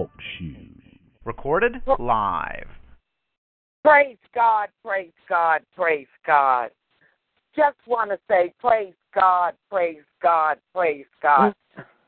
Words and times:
Talk 0.00 0.10
Show. 0.38 0.46
Recorded 1.26 1.74
live. 1.98 2.68
Praise 3.84 4.16
God, 4.34 4.70
praise 4.82 5.12
God, 5.28 5.60
praise 5.76 6.06
God. 6.26 6.70
Just 7.54 7.76
want 7.86 8.10
to 8.10 8.18
say, 8.26 8.54
praise 8.58 8.94
God, 9.14 9.52
praise 9.70 10.00
God, 10.22 10.56
praise 10.74 11.04
God. 11.22 11.52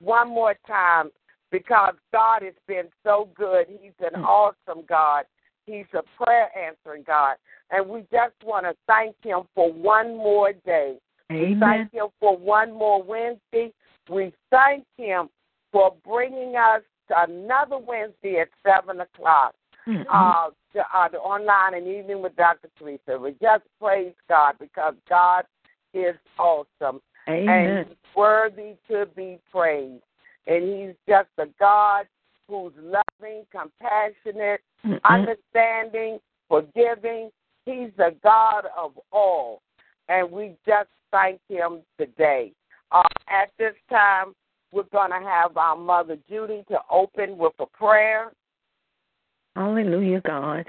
One 0.00 0.28
more 0.30 0.54
time, 0.66 1.10
because 1.50 1.92
God 2.12 2.40
has 2.40 2.54
been 2.66 2.86
so 3.04 3.28
good. 3.34 3.66
He's 3.68 3.92
an 4.00 4.20
hmm. 4.20 4.24
awesome 4.24 4.84
God. 4.88 5.26
He's 5.66 5.84
a 5.92 6.02
prayer 6.16 6.48
answering 6.56 7.04
God. 7.06 7.36
And 7.70 7.86
we 7.86 8.06
just 8.10 8.36
want 8.42 8.64
to 8.64 8.74
thank 8.86 9.16
Him 9.22 9.42
for 9.54 9.70
one 9.70 10.16
more 10.16 10.54
day. 10.64 10.96
We 11.28 11.36
Amen. 11.36 11.60
thank 11.60 11.92
Him 11.92 12.06
for 12.20 12.38
one 12.38 12.72
more 12.72 13.02
Wednesday. 13.02 13.70
We 14.08 14.32
thank 14.50 14.86
Him 14.96 15.28
for 15.72 15.94
bringing 16.06 16.56
us 16.56 16.80
to 16.82 16.91
another 17.14 17.78
Wednesday 17.78 18.40
at 18.40 18.48
7 18.64 19.00
o'clock. 19.00 19.54
Mhm. 19.86 20.06
Uh, 20.08 20.50
to, 20.72 20.96
uh, 20.96 21.08
the 21.08 21.18
online 21.18 21.74
and 21.74 21.88
evening 21.88 22.22
with 22.22 22.36
Dr. 22.36 22.70
Teresa. 22.78 23.18
We 23.18 23.32
just 23.42 23.64
praise 23.80 24.14
God 24.28 24.56
because 24.58 24.94
God 25.08 25.44
is 25.92 26.16
awesome 26.38 27.02
and 27.26 27.48
Amen. 27.48 27.86
He's 27.88 27.96
worthy 28.14 28.76
to 28.88 29.06
be 29.06 29.38
praised. 29.50 30.02
And 30.46 30.64
He's 30.64 30.94
just 31.08 31.28
a 31.38 31.46
God 31.58 32.06
who's 32.48 32.72
loving, 32.76 33.46
compassionate, 33.50 34.60
Mhm. 34.84 35.00
understanding, 35.04 36.20
forgiving. 36.48 37.30
He's 37.64 37.92
the 37.94 38.10
God 38.22 38.66
of 38.76 38.98
all. 39.12 39.62
And 40.08 40.30
we 40.30 40.56
just 40.66 40.90
thank 41.10 41.40
Him 41.48 41.82
today. 41.98 42.52
Uh, 42.90 43.02
at 43.28 43.50
this 43.56 43.76
time, 43.88 44.34
we're 44.72 44.84
going 44.84 45.10
to 45.10 45.20
have 45.26 45.56
our 45.56 45.76
Mother 45.76 46.16
Judy 46.28 46.64
to 46.70 46.78
open 46.90 47.36
with 47.36 47.52
a 47.58 47.66
prayer. 47.66 48.32
Hallelujah, 49.54 50.22
God. 50.26 50.64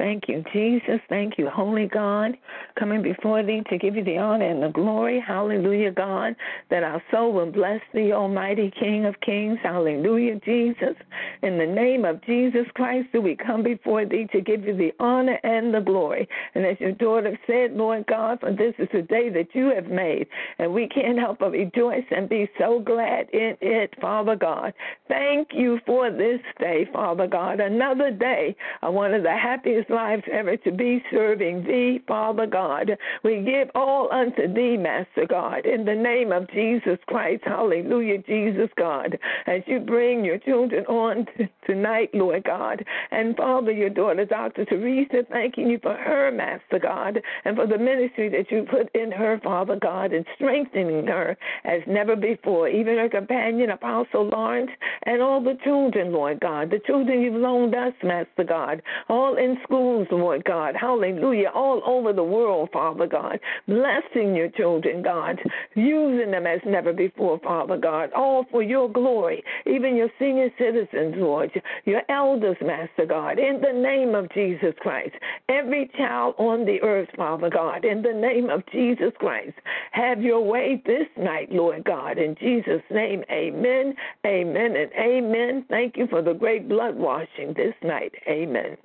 Thank 0.00 0.28
you, 0.28 0.42
Jesus. 0.50 0.98
Thank 1.10 1.36
you, 1.36 1.50
Holy 1.50 1.86
God. 1.86 2.34
Coming 2.78 3.02
before 3.02 3.42
thee 3.42 3.60
to 3.68 3.76
give 3.76 3.96
you 3.96 4.02
the 4.02 4.16
honor 4.16 4.50
and 4.50 4.62
the 4.62 4.70
glory. 4.70 5.20
Hallelujah, 5.20 5.90
God. 5.90 6.34
That 6.70 6.82
our 6.82 7.02
soul 7.10 7.34
will 7.34 7.52
bless 7.52 7.82
thee, 7.92 8.10
Almighty 8.10 8.72
King 8.80 9.04
of 9.04 9.20
Kings. 9.20 9.58
Hallelujah, 9.62 10.40
Jesus. 10.42 10.96
In 11.42 11.58
the 11.58 11.66
name 11.66 12.06
of 12.06 12.24
Jesus 12.24 12.64
Christ, 12.74 13.08
do 13.12 13.20
we 13.20 13.36
come 13.36 13.62
before 13.62 14.06
thee 14.06 14.26
to 14.32 14.40
give 14.40 14.64
you 14.64 14.74
the 14.74 14.92
honor 15.00 15.38
and 15.42 15.74
the 15.74 15.80
glory. 15.80 16.26
And 16.54 16.64
as 16.64 16.80
your 16.80 16.92
daughter 16.92 17.38
said, 17.46 17.72
Lord 17.72 18.06
God, 18.06 18.40
for 18.40 18.52
this 18.52 18.72
is 18.78 18.88
the 18.94 19.02
day 19.02 19.28
that 19.28 19.48
you 19.52 19.70
have 19.74 19.88
made, 19.88 20.28
and 20.58 20.72
we 20.72 20.88
can't 20.88 21.18
help 21.18 21.40
but 21.40 21.50
rejoice 21.50 22.06
and 22.10 22.26
be 22.26 22.48
so 22.58 22.80
glad 22.80 23.28
in 23.34 23.54
it, 23.60 23.92
Father 24.00 24.34
God. 24.34 24.72
Thank 25.08 25.48
you 25.52 25.78
for 25.84 26.10
this 26.10 26.40
day, 26.58 26.88
Father 26.90 27.26
God. 27.26 27.60
Another 27.60 28.10
day, 28.10 28.56
uh, 28.82 28.90
one 28.90 29.12
of 29.12 29.22
the 29.24 29.36
happiest 29.36 29.89
lives 29.90 30.22
ever 30.32 30.56
to 30.58 30.72
be 30.72 31.02
serving 31.10 31.64
thee, 31.64 32.00
Father 32.06 32.46
God. 32.46 32.90
We 33.24 33.42
give 33.42 33.70
all 33.74 34.08
unto 34.12 34.52
thee, 34.52 34.76
Master 34.76 35.26
God, 35.28 35.66
in 35.66 35.84
the 35.84 35.94
name 35.94 36.32
of 36.32 36.48
Jesus 36.50 36.98
Christ. 37.06 37.42
Hallelujah, 37.44 38.18
Jesus 38.18 38.70
God. 38.76 39.18
As 39.46 39.62
you 39.66 39.80
bring 39.80 40.24
your 40.24 40.38
children 40.38 40.84
on 40.86 41.26
t- 41.36 41.48
tonight, 41.66 42.10
Lord 42.14 42.44
God, 42.44 42.84
and 43.10 43.36
Father, 43.36 43.72
your 43.72 43.90
daughter, 43.90 44.24
Dr. 44.24 44.64
Teresa, 44.64 45.24
thanking 45.30 45.68
you 45.68 45.78
for 45.80 45.94
her, 45.94 46.30
Master 46.30 46.78
God, 46.78 47.20
and 47.44 47.56
for 47.56 47.66
the 47.66 47.78
ministry 47.78 48.28
that 48.30 48.50
you 48.50 48.66
put 48.70 48.94
in 48.94 49.10
her, 49.12 49.40
Father 49.42 49.76
God, 49.80 50.12
and 50.12 50.24
strengthening 50.36 51.06
her 51.06 51.36
as 51.64 51.80
never 51.86 52.16
before. 52.16 52.68
Even 52.68 52.96
her 52.96 53.08
companion, 53.08 53.70
Apostle 53.70 54.28
Lawrence, 54.28 54.70
and 55.04 55.22
all 55.22 55.42
the 55.42 55.58
children, 55.64 56.12
Lord 56.12 56.40
God, 56.40 56.70
the 56.70 56.80
children 56.86 57.20
you've 57.20 57.34
loaned 57.34 57.74
us, 57.74 57.92
Master 58.02 58.44
God, 58.44 58.82
all 59.08 59.36
in 59.36 59.58
schools, 59.80 60.06
Lord 60.10 60.44
God, 60.44 60.74
hallelujah, 60.78 61.50
all 61.54 61.82
over 61.86 62.12
the 62.12 62.22
world, 62.22 62.68
Father 62.72 63.06
God, 63.06 63.38
blessing 63.66 64.34
your 64.34 64.50
children, 64.50 65.02
God, 65.02 65.38
using 65.74 66.30
them 66.30 66.46
as 66.46 66.60
never 66.66 66.92
before, 66.92 67.38
Father 67.38 67.78
God, 67.78 68.10
all 68.14 68.44
for 68.50 68.62
your 68.62 68.90
glory, 68.90 69.42
even 69.66 69.96
your 69.96 70.10
senior 70.18 70.50
citizens, 70.58 71.14
Lord, 71.16 71.50
your 71.86 72.02
elders, 72.10 72.56
Master 72.60 73.06
God, 73.06 73.38
in 73.38 73.60
the 73.62 73.72
name 73.72 74.14
of 74.14 74.30
Jesus 74.34 74.74
Christ, 74.80 75.14
every 75.48 75.90
child 75.96 76.34
on 76.38 76.66
the 76.66 76.82
earth, 76.82 77.08
Father 77.16 77.48
God, 77.48 77.84
in 77.84 78.02
the 78.02 78.12
name 78.12 78.50
of 78.50 78.62
Jesus 78.72 79.12
Christ, 79.18 79.56
have 79.92 80.20
your 80.20 80.44
way 80.44 80.82
this 80.84 81.08
night, 81.16 81.50
Lord 81.50 81.84
God, 81.84 82.18
in 82.18 82.36
Jesus' 82.38 82.82
name, 82.90 83.24
amen, 83.30 83.94
amen, 84.26 84.76
and 84.76 84.90
amen. 84.92 85.64
Thank 85.70 85.96
you 85.96 86.06
for 86.08 86.20
the 86.20 86.34
great 86.34 86.68
blood 86.68 86.96
washing 86.96 87.54
this 87.56 87.74
night, 87.82 88.12
amen. 88.28 88.76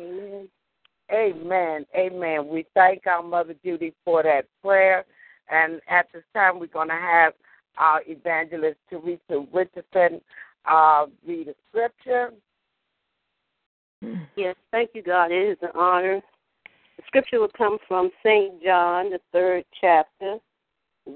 Amen. 0.00 1.86
Amen. 1.96 2.48
We 2.48 2.66
thank 2.74 3.06
our 3.06 3.22
Mother 3.22 3.54
Judy 3.64 3.92
for 4.04 4.22
that 4.22 4.46
prayer. 4.62 5.04
And 5.50 5.80
at 5.88 6.06
this 6.12 6.22
time, 6.34 6.58
we're 6.58 6.66
going 6.66 6.88
to 6.88 6.94
have 6.94 7.34
our 7.78 8.02
evangelist 8.06 8.78
Teresa 8.88 9.46
Richardson 9.52 10.20
uh, 10.70 11.06
read 11.26 11.48
a 11.48 11.54
scripture. 11.68 12.30
Yes, 14.36 14.56
thank 14.70 14.90
you, 14.94 15.02
God. 15.02 15.30
It 15.30 15.50
is 15.50 15.58
an 15.62 15.70
honor. 15.74 16.20
The 16.96 17.02
scripture 17.06 17.40
will 17.40 17.50
come 17.56 17.78
from 17.86 18.10
St. 18.24 18.62
John, 18.62 19.10
the 19.10 19.20
third 19.32 19.64
chapter, 19.80 20.38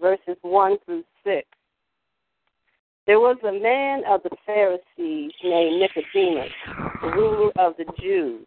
verses 0.01 0.37
1 0.43 0.77
through 0.85 1.05
6. 1.25 1.47
There 3.07 3.21
was 3.21 3.37
a 3.43 3.53
man 3.53 4.03
of 4.09 4.23
the 4.23 4.37
Pharisees 4.45 5.33
named 5.43 5.81
Nicodemus, 5.81 6.53
ruler 7.15 7.53
of 7.57 7.75
the 7.77 7.87
Jews. 8.01 8.47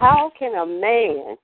How 0.00 0.32
can 0.38 0.54
a 0.54 0.66
man 0.66 1.36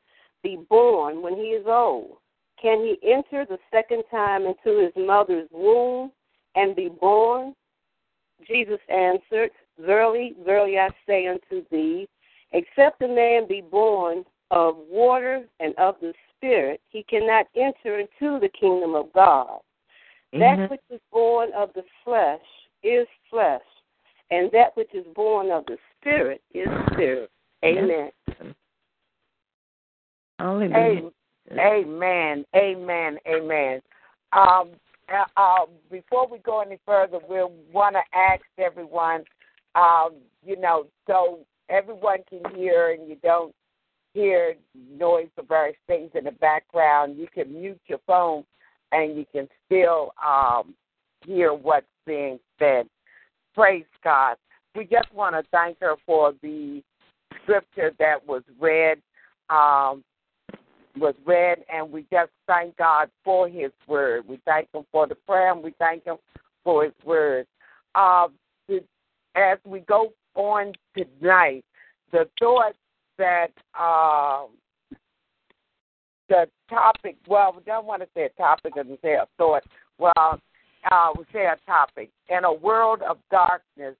be 0.42 0.58
born 0.70 1.20
when 1.20 1.34
he 1.36 1.48
is 1.48 1.66
old? 1.66 2.16
Can 2.60 2.78
he 2.78 2.98
enter 3.06 3.44
the 3.44 3.58
second 3.70 4.02
time 4.10 4.46
into 4.46 4.80
his 4.80 4.92
mother's 4.96 5.48
womb 5.52 6.10
and 6.54 6.74
be 6.74 6.88
born? 6.88 7.54
Jesus 8.46 8.80
answered, 8.88 9.50
Verily, 9.78 10.34
verily, 10.42 10.78
I 10.78 10.88
say 11.06 11.26
unto 11.26 11.66
thee, 11.70 12.08
except 12.52 13.02
a 13.02 13.08
man 13.08 13.46
be 13.46 13.60
born 13.60 14.24
of 14.50 14.76
water 14.88 15.44
and 15.60 15.74
of 15.76 15.96
the 16.00 16.14
Spirit, 16.36 16.80
he 16.88 17.02
cannot 17.02 17.46
enter 17.56 17.98
into 17.98 18.38
the 18.40 18.50
kingdom 18.58 18.94
of 18.94 19.12
God. 19.12 19.58
Amen. 20.34 20.40
That 20.40 20.62
mm-hmm. 20.62 20.70
which 20.70 20.80
is 20.90 21.00
born 21.12 21.50
of 21.54 21.70
the 21.74 21.82
flesh 22.04 22.40
is 22.82 23.06
flesh, 23.30 23.60
and 24.30 24.50
that 24.52 24.76
which 24.76 24.94
is 24.94 25.04
born 25.14 25.50
of 25.50 25.66
the 25.66 25.76
Spirit 26.00 26.40
is 26.54 26.68
spirit. 26.92 27.30
Amen. 27.66 28.10
Hallelujah. 30.38 31.10
Amen. 31.58 32.44
Amen. 32.54 33.18
Amen. 33.26 33.80
Um, 34.32 34.70
uh, 35.12 35.24
uh, 35.36 35.66
before 35.90 36.28
we 36.28 36.38
go 36.38 36.60
any 36.60 36.78
further, 36.84 37.18
we'll 37.28 37.52
want 37.72 37.94
to 37.94 38.18
ask 38.18 38.42
everyone, 38.58 39.24
um, 39.74 40.14
you 40.44 40.58
know, 40.58 40.86
so 41.06 41.40
everyone 41.68 42.18
can 42.28 42.42
hear 42.54 42.90
and 42.90 43.08
you 43.08 43.16
don't 43.22 43.54
hear 44.14 44.56
noise 44.98 45.28
of 45.38 45.48
various 45.48 45.76
things 45.86 46.10
in 46.14 46.24
the 46.24 46.32
background. 46.32 47.16
You 47.18 47.28
can 47.32 47.52
mute 47.52 47.80
your 47.86 48.00
phone 48.06 48.44
and 48.92 49.16
you 49.16 49.26
can 49.32 49.48
still 49.66 50.12
um, 50.24 50.74
hear 51.24 51.52
what's 51.54 51.86
being 52.06 52.38
said. 52.58 52.86
Praise 53.54 53.84
God. 54.02 54.36
We 54.74 54.84
just 54.84 55.12
want 55.14 55.34
to 55.34 55.42
thank 55.50 55.80
her 55.80 55.94
for 56.04 56.34
the 56.42 56.82
scripture 57.46 57.92
that 57.98 58.26
was 58.26 58.42
read. 58.60 58.98
Um, 59.48 60.02
was 60.98 61.14
read, 61.26 61.58
and 61.72 61.92
we 61.92 62.06
just 62.10 62.30
thank 62.46 62.76
God 62.78 63.10
for 63.22 63.48
His 63.48 63.70
word. 63.86 64.26
We 64.26 64.40
thank 64.46 64.68
Him 64.72 64.84
for 64.90 65.06
the 65.06 65.14
prayer, 65.14 65.52
and 65.52 65.62
we 65.62 65.74
thank 65.78 66.04
Him 66.04 66.16
for 66.64 66.84
His 66.84 66.94
word. 67.04 67.46
Uh, 67.94 68.28
as 69.36 69.58
we 69.66 69.80
go 69.80 70.12
on 70.34 70.72
tonight, 70.96 71.64
the 72.12 72.28
thought 72.40 72.74
that 73.18 73.48
um, 73.78 74.48
the 76.28 76.46
topic, 76.68 77.16
well, 77.28 77.54
we 77.56 77.62
don't 77.64 77.86
want 77.86 78.02
to 78.02 78.08
say 78.14 78.24
a 78.24 78.40
topic 78.40 78.72
and 78.76 78.98
say 79.02 79.14
a 79.14 79.26
thought. 79.36 79.64
Well, 79.98 80.40
uh, 80.90 81.10
we 81.16 81.24
say 81.32 81.46
a 81.46 81.56
topic. 81.66 82.10
In 82.28 82.44
a 82.44 82.52
world 82.52 83.02
of 83.02 83.18
darkness, 83.30 83.96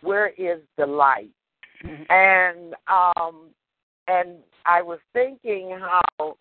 where 0.00 0.28
is 0.28 0.60
the 0.76 0.86
light? 0.86 1.30
Mhm. 1.82 2.10
And 2.10 2.74
um 2.88 3.50
and 4.06 4.38
I 4.66 4.82
was 4.82 4.98
thinking 5.12 5.70
how 5.78 6.36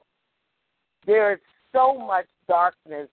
there's 1.06 1.40
so 1.72 1.98
much 1.98 2.28
darkness 2.48 3.10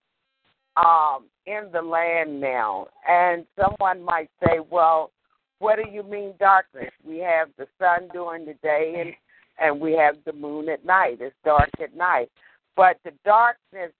um 0.76 1.26
in 1.46 1.70
the 1.72 1.82
land 1.82 2.40
now. 2.40 2.88
And 3.08 3.46
someone 3.56 4.02
might 4.02 4.30
say, 4.44 4.58
Well, 4.70 5.12
what 5.58 5.76
do 5.76 5.90
you 5.90 6.02
mean 6.02 6.34
darkness? 6.38 6.90
We 7.04 7.18
have 7.18 7.48
the 7.56 7.66
sun 7.78 8.08
during 8.12 8.44
the 8.44 8.54
day 8.54 8.94
and 8.98 9.14
and 9.58 9.80
we 9.80 9.92
have 9.92 10.16
the 10.24 10.32
moon 10.32 10.68
at 10.68 10.84
night. 10.84 11.18
It's 11.20 11.34
dark 11.44 11.70
at 11.80 11.96
night. 11.96 12.30
But 12.76 12.98
the 13.04 13.12
darkness 13.24 13.92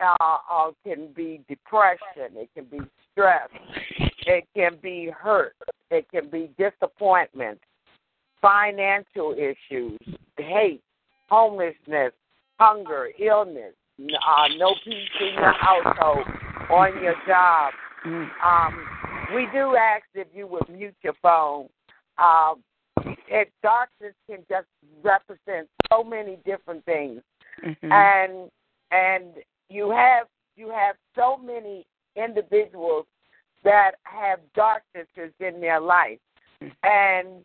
uh, 0.00 0.38
uh, 0.50 0.70
can 0.84 1.12
be 1.14 1.42
depression. 1.48 2.36
It 2.36 2.50
can 2.54 2.64
be 2.64 2.80
stress. 3.12 3.48
It 4.26 4.44
can 4.54 4.76
be 4.82 5.10
hurt. 5.16 5.54
It 5.90 6.06
can 6.10 6.28
be 6.28 6.50
disappointment, 6.58 7.60
financial 8.42 9.34
issues, 9.34 9.98
hate, 10.36 10.82
homelessness, 11.28 12.12
hunger, 12.58 13.08
illness, 13.18 13.72
uh, 14.00 14.48
no 14.58 14.74
peace 14.84 15.08
in 15.20 15.34
your 15.34 15.52
household, 15.52 16.26
on 16.70 17.02
your 17.02 17.14
job. 17.26 17.72
Um, 18.04 18.86
we 19.34 19.48
do 19.52 19.74
ask 19.76 20.04
if 20.14 20.28
you 20.34 20.46
would 20.46 20.68
mute 20.68 20.94
your 21.02 21.14
phone. 21.22 21.68
Um, 22.18 22.62
it, 23.28 23.50
darkness 23.62 24.14
can 24.28 24.44
just 24.48 24.66
represent 25.02 25.68
so 25.90 26.04
many 26.04 26.36
different 26.44 26.84
things 26.84 27.22
Mhm. 27.62 27.92
and 27.92 28.50
and 28.90 29.34
you 29.68 29.90
have 29.90 30.28
you 30.56 30.70
have 30.70 30.96
so 31.14 31.36
many 31.36 31.86
individuals 32.14 33.06
that 33.64 33.92
have 34.04 34.40
darknesses 34.54 35.32
in 35.40 35.60
their 35.60 35.80
life 35.80 36.18
and 36.82 37.44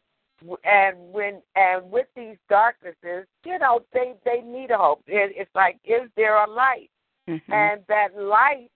and 0.64 0.98
when 1.12 1.42
and 1.56 1.92
with 1.92 2.08
these 2.16 2.38
darknesses 2.50 3.28
you 3.46 3.60
know 3.60 3.82
they 3.94 4.14
they 4.26 4.42
need 4.42 4.72
a 4.72 4.78
hope 4.78 5.04
it, 5.08 5.34
it's 5.36 5.54
like 5.54 5.78
is 5.84 6.10
there 6.16 6.44
a 6.44 6.50
light 6.50 6.90
Mhm. 7.30 7.42
and 7.50 7.82
that 7.88 8.16
light 8.18 8.72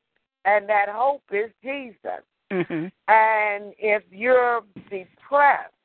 and 0.46 0.70
that 0.70 0.90
hope 0.90 1.24
is 1.32 1.52
jesus 1.64 2.24
Mhm. 2.52 2.92
and 3.08 3.74
if 3.80 4.04
you're 4.12 4.64
depressed 4.90 5.76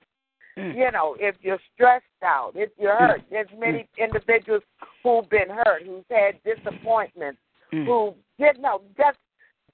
Mhm. 0.57 0.77
you 0.77 0.91
know, 0.91 1.17
if 1.19 1.37
you're 1.41 1.61
stressed 1.75 2.05
out, 2.23 2.53
if 2.55 2.71
you're 2.79 2.97
hurt. 2.97 3.23
There's 3.31 3.49
many 3.57 3.89
individuals 3.97 4.63
who've 5.03 5.29
been 5.29 5.49
hurt, 5.49 5.83
who's 5.85 6.05
had 6.11 6.43
disappointments, 6.43 7.41
Mhm. 7.73 7.87
who 7.87 8.15
you 8.39 8.53
know, 8.55 8.83
just 8.97 9.19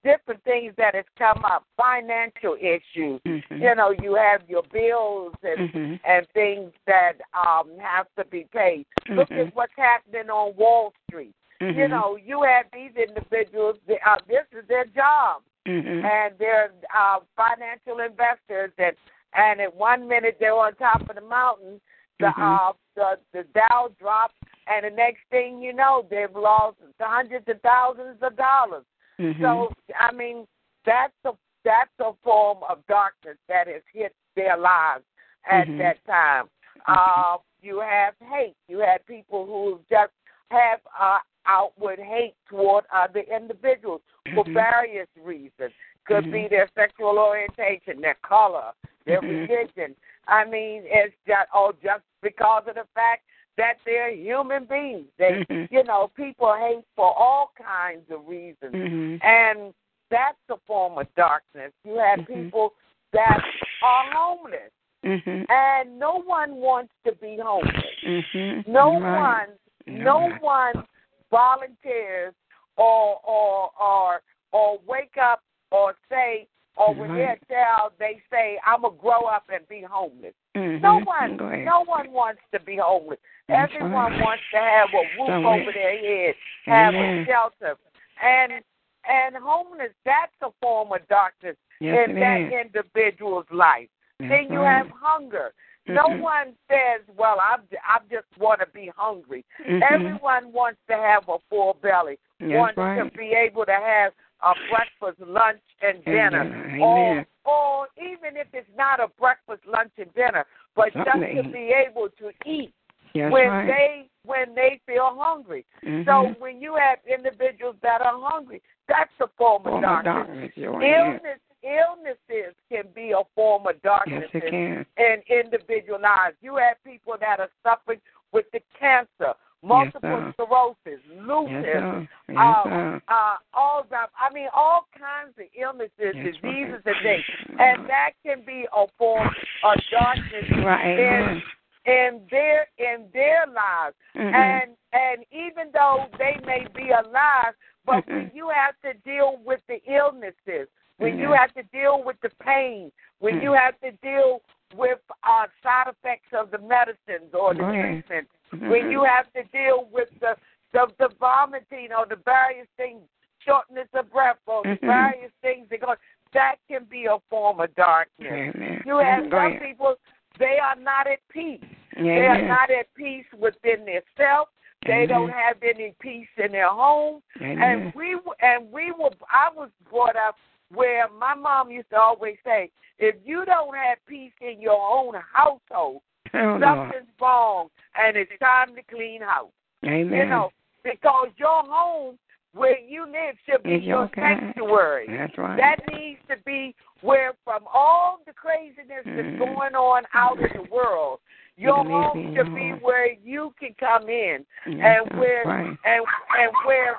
different 0.06 0.43
things 0.44 0.73
that 0.79 0.94
has 0.94 1.05
come 1.19 1.44
up, 1.44 1.64
financial 1.76 2.56
issues. 2.61 3.20
Mhm. 3.26 3.61
You 3.61 3.75
know, 3.75 3.91
you 3.91 4.14
have 4.14 4.49
your 4.49 4.62
bills 4.73 5.35
and 5.43 5.58
Mhm. 5.73 6.00
and 6.05 6.29
things 6.31 6.73
that 6.87 7.14
um 7.35 7.76
have 7.79 8.06
to 8.17 8.25
be 8.25 8.44
paid. 8.44 8.87
Look 9.08 9.31
Mhm. 9.31 9.49
at 9.49 9.55
what's 9.56 9.76
happening 9.76 10.31
on 10.31 10.55
Wall 10.56 10.93
Street. 11.06 11.35
You 11.61 11.73
Mhm. 11.73 11.91
know, 11.91 12.17
you 12.17 12.43
have 12.43 12.67
these 12.73 12.94
individuals. 12.97 13.79
Uh, 13.88 14.19
this 14.29 14.47
is 14.53 14.67
their 14.69 14.85
job 14.85 15.43
Mhm. 15.67 16.05
and 16.05 16.38
they're 16.38 16.73
uh, 16.94 17.20
financial 17.37 18.00
investors 18.00 18.73
and 18.79 18.97
and 19.32 19.61
at 19.61 19.75
one 19.75 20.06
minute 20.06 20.37
they're 20.38 20.55
on 20.55 20.75
top 20.76 21.09
of 21.11 21.17
the 21.17 21.20
mountain 21.20 21.81
the 22.20 22.29
uh 22.29 22.73
the 22.94 23.19
the 23.32 23.44
Dow 23.55 23.91
drops 23.99 24.35
and 24.69 24.85
the 24.85 24.91
next 24.91 25.23
thing 25.31 25.61
you 25.61 25.73
know 25.73 26.06
they've 26.09 26.35
lost 26.35 26.76
hundreds 27.00 27.49
of 27.49 27.61
thousands 27.62 28.23
of 28.23 28.37
dollars 28.37 28.85
Mhm. 29.18 29.40
so 29.40 29.72
i 29.98 30.12
mean 30.12 30.46
that's 30.84 31.12
a 31.24 31.32
that's 31.64 31.90
a 32.00 32.12
form 32.22 32.58
of 32.68 32.78
darkness 32.86 33.36
that 33.48 33.66
has 33.66 33.82
hit 33.92 34.14
their 34.34 34.56
lives 34.56 35.04
at 35.50 35.66
Mhm. 35.66 35.78
that 35.78 36.04
time 36.06 36.48
uh 36.86 37.38
you 37.62 37.80
have 37.80 38.14
hate 38.30 38.56
you 38.68 38.78
have 38.78 39.04
people 39.06 39.46
who 39.46 39.80
just 39.88 40.12
have 40.50 40.80
uh 40.98 41.18
outward 41.46 41.98
hate 41.98 42.34
toward 42.48 42.84
other 42.92 43.20
individuals 43.20 44.02
for 44.34 44.44
Mhm. 44.44 44.52
various 44.52 45.08
reasons. 45.16 45.72
Could 46.04 46.24
Mhm. 46.24 46.32
be 46.32 46.48
their 46.48 46.68
sexual 46.74 47.18
orientation, 47.20 48.00
their 48.00 48.16
color, 48.16 48.72
their 49.04 49.20
Mhm. 49.22 49.48
religion. 49.48 49.96
I 50.26 50.44
mean, 50.44 50.82
it's 50.86 51.16
just 51.24 51.48
oh, 51.54 51.72
just 51.82 52.02
because 52.20 52.66
of 52.66 52.74
the 52.74 52.84
fact 52.94 53.24
that 53.56 53.75
they're 53.85 54.11
human 54.14 54.64
beings. 54.64 55.06
They, 55.19 55.44
Mhm. 55.49 55.69
you 55.73 55.85
know, 55.85 56.08
people 56.14 56.55
hate 56.55 56.85
for 56.94 57.14
all 57.17 57.53
kinds 57.56 58.11
of 58.11 58.26
reasons, 58.26 58.75
Mhm. 58.75 59.25
and 59.25 59.75
that's 60.11 60.38
a 60.50 60.56
form 60.67 60.99
of 60.99 61.12
darkness. 61.14 61.73
You 61.85 61.97
have 61.97 62.20
Mhm. 62.20 62.44
people 62.44 62.75
that 63.12 63.43
are 63.82 64.12
homeless, 64.12 64.73
Mhm. 65.03 65.50
and 65.50 65.99
no 65.99 66.17
one 66.17 66.56
wants 66.56 66.93
to 67.05 67.12
be 67.12 67.37
homeless. 67.37 67.94
Mhm. 68.03 68.67
No 68.67 69.00
right. 69.00 69.19
one, 69.19 69.59
You're 69.87 70.05
no 70.05 70.31
one 70.41 70.87
volunteers 71.31 72.35
or 72.76 73.20
or 73.25 73.70
or 73.81 74.23
or 74.52 74.79
wake 74.87 75.17
up 75.17 75.43
or 75.70 75.97
say 76.09 76.47
or 76.76 76.94
when 76.94 77.14
they're 77.14 77.26
Right. 77.28 77.43
a 77.43 77.52
child 77.52 77.93
they 77.99 78.20
say 78.31 78.58
I'm 78.64 78.82
gonna 78.82 78.94
grow 78.96 79.23
up 79.23 79.44
and 79.49 79.67
be 79.69 79.82
homeless. 79.82 80.34
Mhm. 80.55 80.81
No 80.81 80.99
one, 81.00 81.37
no 81.64 81.82
one 81.84 82.12
wants 82.12 82.43
to 82.52 82.61
be 82.61 82.76
homeless. 82.76 83.19
That's 83.49 83.73
Everyone 83.75 84.12
right. 84.12 84.20
wants 84.23 84.44
to 84.52 84.58
have 84.58 84.93
a 84.93 85.02
roof 85.19 85.26
So 85.26 85.46
over 85.46 85.73
their 85.73 85.99
head, 85.99 86.34
have 86.67 86.94
Amen. 86.94 87.19
a 87.19 87.25
shelter, 87.26 87.76
and 88.20 88.62
and 89.08 89.37
homeless. 89.37 89.93
That's 90.05 90.32
a 90.43 90.50
form 90.61 90.93
of 90.93 91.06
darkness 91.08 91.56
Yes, 91.78 92.08
in 92.08 92.17
that 92.17 92.40
is. 92.40 92.52
individual's 92.52 93.49
life. 93.50 93.88
That's 94.19 94.31
Then 94.31 94.52
you 94.52 94.61
have 94.62 94.90
hunger. 94.90 95.52
No 95.88 96.06
Mhm. 96.08 96.20
one 96.20 96.56
says, 96.69 97.02
"Well, 97.17 97.38
I 97.38 97.58
I 97.84 98.00
just 98.11 98.26
want 98.38 98.58
to 98.61 98.67
be 98.67 98.88
hungry." 98.88 99.44
Mhm. 99.61 99.82
Everyone 99.82 100.52
wants 100.52 100.81
to 100.88 100.96
have 100.96 101.28
a 101.28 101.38
full 101.49 101.75
belly, 101.75 102.19
That's 102.40 102.52
wants 102.52 102.75
to 102.75 103.05
be 103.17 103.32
able 103.32 103.64
to 103.67 103.75
have 103.75 104.12
a 104.46 104.52
breakfast, 104.70 105.20
lunch, 105.28 105.66
and 105.82 106.04
dinner, 106.04 106.44
or 106.81 107.26
or 107.44 107.88
even 107.98 108.37
if 108.37 108.46
it's 108.52 108.69
not 108.76 109.00
a 109.00 109.08
breakfast, 109.19 109.62
lunch, 109.66 109.93
and 109.98 110.12
dinner, 110.14 110.44
but 110.75 110.93
just 110.94 111.19
to 111.37 111.43
be 111.52 111.72
able 111.75 112.08
to 112.19 112.31
eat 112.44 112.72
Yes, 113.14 113.32
when 113.32 113.48
right. 113.48 113.66
they 113.66 114.10
when 114.25 114.54
they 114.54 114.81
feel 114.87 115.16
hungry. 115.19 115.64
Mhm. 115.82 116.04
So 116.04 116.34
when 116.38 116.60
you 116.60 116.76
have 116.76 116.98
individuals 117.06 117.76
that 117.81 118.00
are 118.02 118.19
hungry, 118.20 118.60
that's 118.88 119.10
a 119.20 119.28
form 119.38 119.62
of 119.64 119.72
Form 119.72 119.84
of 119.84 120.04
darkness. 120.04 120.26
darkness, 120.26 120.52
right. 120.56 120.82
Yes. 120.82 121.20
Illness, 121.22 121.40
illnesses 121.62 122.54
can 122.70 122.84
be 122.94 123.12
a 123.12 123.25
form 123.35 123.66
of 123.66 123.80
darkness 123.82 124.28
Yes, 124.35 124.42
it 124.42 124.44
in, 124.44 124.50
can. 124.50 124.87
in 124.99 125.23
individual 125.44 126.00
lives. 126.00 126.37
You 126.42 126.56
have 126.56 126.76
people 126.85 127.16
that 127.18 127.40
are 127.40 127.50
suffering 127.62 128.00
with 128.32 128.50
the 128.52 128.61
cancer, 128.78 129.32
multiple 129.62 130.00
sir. 130.02 130.32
sclerosis, 130.34 130.76
Yes, 130.86 131.26
lupus. 131.26 132.08
Yes, 132.28 132.36
uh, 132.36 132.98
uh, 133.08 133.36
all 133.54 133.84
that. 133.90 134.10
I 134.18 134.32
mean, 134.32 134.48
all 134.54 134.86
kinds 134.96 135.34
of 135.38 135.46
illnesses, 135.58 136.14
diseases, 136.14 136.82
right. 136.84 136.86
and 136.86 137.02
things, 137.02 137.25
and 137.58 137.88
that 137.88 138.10
can 138.25 138.42
be 138.46 138.66
a 138.75 138.86
form 138.98 139.28
of 139.64 139.75
darkness 139.90 140.50
Right. 140.64 140.98
in 140.98 141.42
in 141.86 142.20
their 142.30 142.66
in 142.78 143.08
their 143.12 143.46
lives. 143.46 143.94
Mhm. 144.14 144.34
And 144.34 144.76
and 144.92 145.25
even 145.30 145.70
though 145.72 146.06
they 146.18 146.36
may 146.44 146.66
be 146.75 146.90
alive, 146.90 147.54
but 147.84 148.06
when 148.06 148.30
Mhm. 148.30 148.34
you 148.34 148.48
have 148.48 148.75
to 148.82 148.94
deal 148.94 149.36
with 149.44 149.64
the 149.68 149.80
illnesses, 149.86 150.68
when 150.98 151.18
you 151.18 151.30
have 151.32 151.52
to 151.54 151.62
deal 151.64 152.02
with 152.02 152.20
the 152.22 152.30
pain, 152.40 152.90
when 153.20 153.38
Mm. 153.38 153.42
you 153.44 153.52
have 153.52 153.78
to 153.80 153.92
deal 154.02 154.42
with 154.75 154.98
uh, 155.22 155.46
side 155.62 155.86
effects 155.86 156.32
of 156.32 156.50
the 156.50 156.58
medicines 156.58 157.32
or 157.32 157.54
the 157.54 157.60
Go 157.60 157.68
ahead. 157.70 158.26
Mhm. 158.53 158.91
you 158.91 159.05
have 159.05 159.33
to 159.33 159.43
deal 159.45 159.88
with 159.93 160.09
the, 160.21 160.37
the 160.73 160.87
the 160.99 161.09
vomiting 161.21 161.93
or 161.93 162.07
the 162.07 162.17
various 162.17 162.69
things, 162.76 163.03
shortness 163.38 163.88
of 163.95 164.11
breath 164.11 164.38
or 164.47 164.62
the 164.62 164.76
Mhm. 164.76 164.87
various 164.87 165.33
things 165.43 165.69
that 165.69 165.81
go, 165.81 165.95
that 166.33 166.57
can 166.69 166.85
be 166.85 167.07
a 167.07 167.19
form 167.31 167.61
of 167.61 167.75
darkness. 167.75 168.55
Amen. 168.57 168.83
You 168.85 168.99
have 168.99 169.29
Go 169.31 169.38
some 169.38 169.59
people 169.59 169.97
they 170.38 170.59
are 170.59 170.76
not 170.76 171.07
at 171.07 171.26
peace. 171.29 171.61
They 171.97 172.26
are 172.26 172.43
not 172.43 172.71
at 172.71 172.93
peace 172.95 173.26
within 173.38 173.87
themselves. 173.87 174.50
They 174.87 174.93
Amen. 174.93 175.09
don't 175.09 175.31
have 175.31 175.57
any 175.62 175.95
peace 175.99 176.29
in 176.37 176.53
their 176.53 176.69
home. 176.69 177.23
Amen. 177.41 177.62
And 177.62 177.95
we 177.95 178.19
and 178.41 178.71
we 178.71 178.93
were. 178.93 179.11
I 179.31 179.50
was 179.55 179.71
brought 179.91 180.17
up 180.17 180.37
where 180.73 181.09
my 181.09 181.35
mom 181.35 181.71
used 181.71 181.91
to 181.91 182.00
always 182.00 182.37
say, 182.45 182.71
if 182.99 183.17
you 183.25 183.45
don't 183.45 183.75
have 183.76 183.99
peace 184.07 184.33
in 184.41 184.61
your 184.61 184.81
own 184.81 185.15
household, 185.33 186.03
Oh, 186.35 186.38
Lord. 186.38 186.62
something's 186.62 187.12
wrong, 187.21 187.68
and 187.97 188.16
it's 188.16 188.33
time 188.40 188.75
to 188.75 188.83
clean 188.83 189.23
house. 189.23 189.50
Amen. 189.85 190.12
You 190.18 190.26
know, 190.26 190.50
because 190.85 191.28
your 191.37 191.62
home 191.64 192.18
where 192.54 192.78
you 192.78 193.04
live 193.04 193.37
should 193.45 193.62
be 193.62 193.71
your 193.71 193.78
your 193.80 194.11
sanctuary. 194.14 195.06
That's 195.09 195.37
right. 195.37 195.56
That 195.59 195.76
needs 195.92 196.21
to 196.30 196.37
be 196.47 196.75
where, 197.02 197.33
from 197.45 197.62
all 197.73 198.21
the 198.26 198.33
craziness 198.33 199.04
that's 199.04 199.28
Mhm. 199.28 199.38
going 199.38 199.75
on 199.75 200.04
out 200.14 200.38
in 200.38 200.49
the 200.54 200.62
world, 200.71 201.21
your 201.56 201.78
You 201.78 201.85
need 201.85 201.90
to 201.90 202.12
be 202.14 202.23
home 202.23 202.35
should 202.37 202.54
be 202.54 202.71
where 202.85 203.12
you 203.12 203.54
can 203.61 203.75
come 203.75 204.09
in 204.09 204.47
Yes, 204.66 205.02
and 205.11 205.18
where 205.21 205.45
right. 205.45 205.76
and 205.85 206.04
and 206.38 206.52
where 206.64 206.97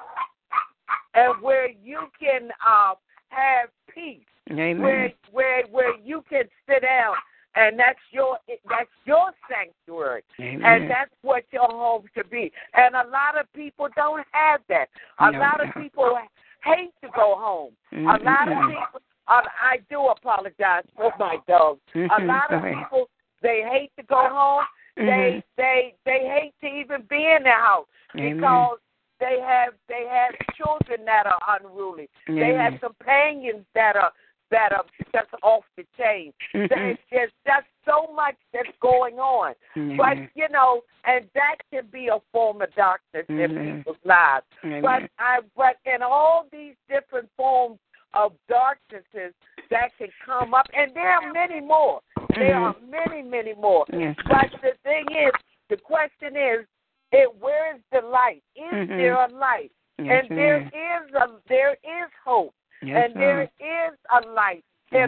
and 1.15 1.41
where 1.41 1.69
you 1.69 2.09
can 2.19 2.51
uh, 2.65 2.93
have 3.29 3.69
peace, 3.89 4.21
Amen. 4.51 4.79
where 4.79 5.11
where 5.31 5.63
where 5.67 5.97
you 5.97 6.23
can 6.29 6.43
sit 6.67 6.83
down 6.83 7.15
and 7.57 7.77
that's 7.77 7.99
your 8.11 8.37
that's 8.69 8.89
your 9.05 9.31
sanctuary, 9.49 10.23
Amen. 10.39 10.61
and 10.63 10.89
that's 10.89 11.11
what 11.23 11.43
your 11.51 11.67
home 11.67 12.03
should 12.13 12.29
be. 12.29 12.51
And 12.75 12.95
a 12.95 13.09
lot 13.09 13.39
of 13.39 13.51
people 13.53 13.87
don't 13.95 14.25
have 14.31 14.61
that. 14.69 14.87
A 15.19 15.31
No, 15.31 15.39
lot 15.39 15.61
of 15.61 15.75
no. 15.75 15.81
people 15.81 16.17
hate 16.63 16.93
to 17.03 17.09
go 17.15 17.35
home. 17.37 17.73
A 17.91 18.17
lot 18.23 18.47
of 18.47 18.57
people. 18.69 19.01
Uh, 19.27 19.41
I 19.61 19.79
do 19.89 20.07
apologize 20.07 20.85
for 20.95 21.11
my 21.19 21.37
dog. 21.47 21.79
A 21.93 21.97
Mhm, 21.97 22.27
lot 22.27 22.53
of 22.53 22.63
people 22.63 23.09
they 23.41 23.61
hate 23.63 23.91
to 23.97 24.03
go 24.03 24.29
home. 24.29 24.65
They 24.95 25.03
Mhm. 25.03 25.43
they 25.57 25.95
they 26.05 26.27
hate 26.27 26.53
to 26.61 26.67
even 26.67 27.01
be 27.03 27.25
in 27.25 27.43
their 27.43 27.59
house 27.59 27.87
Amen. 28.15 28.37
because 28.37 28.79
they 29.19 29.39
have 29.41 29.73
they 29.87 30.07
have 30.07 30.33
children 30.55 31.03
that 31.05 31.25
are 31.25 31.59
unruly. 31.59 32.09
They 32.27 32.53
have 32.53 32.79
companions 32.79 33.65
that 33.73 33.95
are 33.95 34.13
that 34.51 34.71
are 34.71 34.85
just 35.13 35.29
off 35.43 35.63
the 35.75 35.85
chain. 35.97 36.33
Mhm. 36.53 36.97
There's 37.11 37.31
just 37.45 37.67
so 37.85 38.07
much 38.13 38.35
that's 38.53 38.75
going 38.79 39.19
on. 39.19 39.53
But 39.97 40.17
you 40.35 40.47
know, 40.49 40.83
and 41.05 41.29
that 41.33 41.57
can 41.71 41.87
be 41.87 42.07
a 42.07 42.19
form 42.31 42.61
of 42.61 42.73
darkness 42.75 43.25
in 43.29 43.35
Mhm. 43.37 43.77
people's 43.77 44.05
lives. 44.05 44.45
But 44.61 45.09
I 45.19 45.41
but 45.55 45.77
in 45.85 46.01
all 46.01 46.47
these 46.51 46.75
different 46.87 47.29
forms 47.35 47.79
of 48.13 48.33
darknesses 48.47 49.33
that 49.69 49.95
can 49.97 50.11
come 50.25 50.53
up, 50.53 50.67
and 50.73 50.93
there 50.93 51.11
are 51.11 51.31
many 51.33 51.59
more. 51.59 52.01
There 52.35 52.55
Mhm. 52.55 52.61
are 52.61 52.75
many, 52.79 53.21
many 53.21 53.53
more. 53.53 53.85
But 53.87 54.51
the 54.61 54.73
thing 54.83 55.05
is, 55.11 55.31
the 55.69 55.77
question 55.77 56.35
is, 56.35 56.65
it, 57.11 57.33
where 57.35 57.75
is 57.75 57.81
the 57.91 58.01
light? 58.01 58.43
Is 58.55 58.71
Mhm. 58.71 58.97
there 58.97 59.13
a 59.15 59.27
light? 59.27 59.71
And 59.99 60.29
there 60.29 60.61
is 60.61 61.13
a 61.15 61.29
there 61.47 61.75
is 61.83 62.11
hope, 62.23 62.53
Yes, 62.81 63.05
and 63.05 63.15
there 63.15 63.37
Lord. 63.37 63.43
is 63.43 63.46
a 63.46 63.46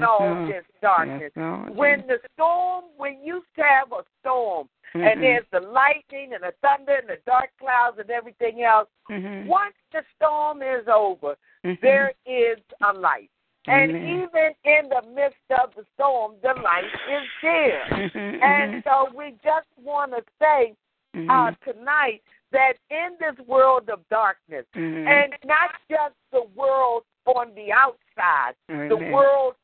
all 0.03 0.19
Lord. 0.19 0.49
this 0.49 0.65
darkness. 0.81 1.31
Yes, 1.35 1.69
When 1.71 2.05
the 2.07 2.19
storm, 2.33 2.85
when 2.97 3.21
you 3.23 3.43
have 3.57 3.91
a 3.91 4.03
storm, 4.19 4.69
Mhm. 4.93 5.11
and 5.11 5.21
there's 5.23 5.45
the 5.51 5.59
lightning 5.59 6.33
and 6.33 6.43
the 6.43 6.53
thunder 6.61 6.95
and 6.95 7.07
the 7.09 7.17
dark 7.25 7.51
clouds 7.59 7.99
and 7.99 8.09
everything 8.09 8.63
else, 8.63 8.89
Mhm. 9.09 9.45
once 9.45 9.75
the 9.91 10.03
storm 10.15 10.61
is 10.61 10.87
over, 10.87 11.37
Mhm. 11.63 11.79
there 11.81 12.13
is 12.25 12.59
a 12.81 12.93
light. 12.93 13.29
And 13.67 13.91
Amen. 13.91 14.07
even 14.07 14.55
in 14.63 14.89
the 14.89 15.01
midst 15.13 15.51
of 15.51 15.75
the 15.75 15.85
storm, 15.93 16.39
the 16.41 16.53
light 16.55 16.85
is 17.07 17.27
there. 17.41 17.85
Mhm, 18.15 18.41
And 18.41 18.83
so 18.83 19.09
we 19.13 19.31
just 19.43 19.67
want 19.77 20.11
to 20.13 20.23
say 20.39 20.75
uh, 21.15 21.51
mhm, 21.51 21.59
tonight 21.61 22.21
that 22.51 22.77
in 22.89 23.17
this 23.19 23.35
world 23.47 23.89
of 23.89 24.07
darkness, 24.09 24.65
mhm. 24.75 25.05
and 25.07 25.35
not 25.43 25.71
just 25.89 26.15
the 26.31 26.43
world 26.55 27.03
on 27.25 27.53
the 27.55 27.71
outside, 27.73 28.55
the 28.67 28.95
world 28.95 28.95
that 28.95 28.97
that 28.97 28.99
we 28.99 29.58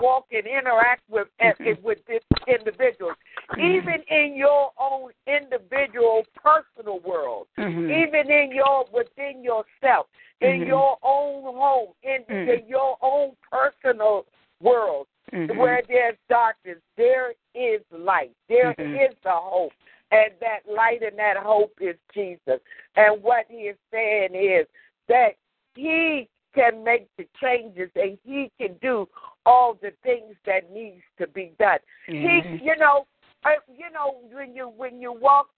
walk 0.00 0.26
and 0.32 0.46
interact 0.46 1.02
with 1.08 1.28
Mhm. 1.40 1.66
and 1.66 1.82
with 1.82 2.04
this 2.06 2.22
individuals, 2.46 3.16
Mhm. 3.50 3.58
even 3.58 4.02
in 4.04 4.34
your 4.34 4.72
own 4.78 5.12
individual 5.26 6.26
personal 6.34 6.98
world, 7.00 7.48
Mhm. 7.58 7.90
even 7.90 8.30
in 8.30 8.52
your 8.52 8.84
within 8.92 9.44
yourself, 9.44 10.08
in 10.40 10.62
Mhm. 10.62 10.66
your 10.66 10.98
own 11.02 11.42
home, 11.54 11.94
in, 12.02 12.24
Mhm. 12.24 12.48
in 12.60 12.66
your 12.66 12.96
own 13.02 13.36
personal 13.50 14.26
world, 14.60 15.06
Mhm. 15.32 15.56
where 15.56 15.82
there's 15.82 16.16
darkness, 16.28 16.78
there 16.96 17.34
is 17.54 17.82
light. 17.90 18.34
There 18.48 18.72
is 18.78 19.14
the 19.22 19.32
hope. 19.32 19.72
And 20.12 20.32
that 20.40 20.66
light 20.66 21.02
and 21.02 21.16
that 21.18 21.36
hope 21.36 21.72
is 21.80 21.96
Jesus. 22.12 22.60
And 22.96 23.22
what 23.22 23.46
he 23.48 23.68
is 23.68 23.76
saying 23.92 24.34
is 24.34 24.66
that 25.06 25.36
he 25.74 26.28
can 26.54 26.82
make 26.84 27.08
the 27.16 27.26
changes 27.40 27.90
and 27.94 28.18
he 28.24 28.50
can 28.60 28.74
do 28.82 29.08
all 29.46 29.74
the 29.80 29.92
things 30.02 30.34
that 30.46 30.70
needs 30.72 31.02
to 31.18 31.26
be 31.28 31.52
done. 31.58 31.78
Amen. 32.08 32.58
He, 32.58 32.64
you 32.64 32.76
know, 32.76 33.06
uh, 33.44 33.50
you 33.68 33.90
know 33.92 34.16
when 34.32 34.54
you 34.54 34.68
when 34.76 35.00
you 35.00 35.12
walk 35.12 35.48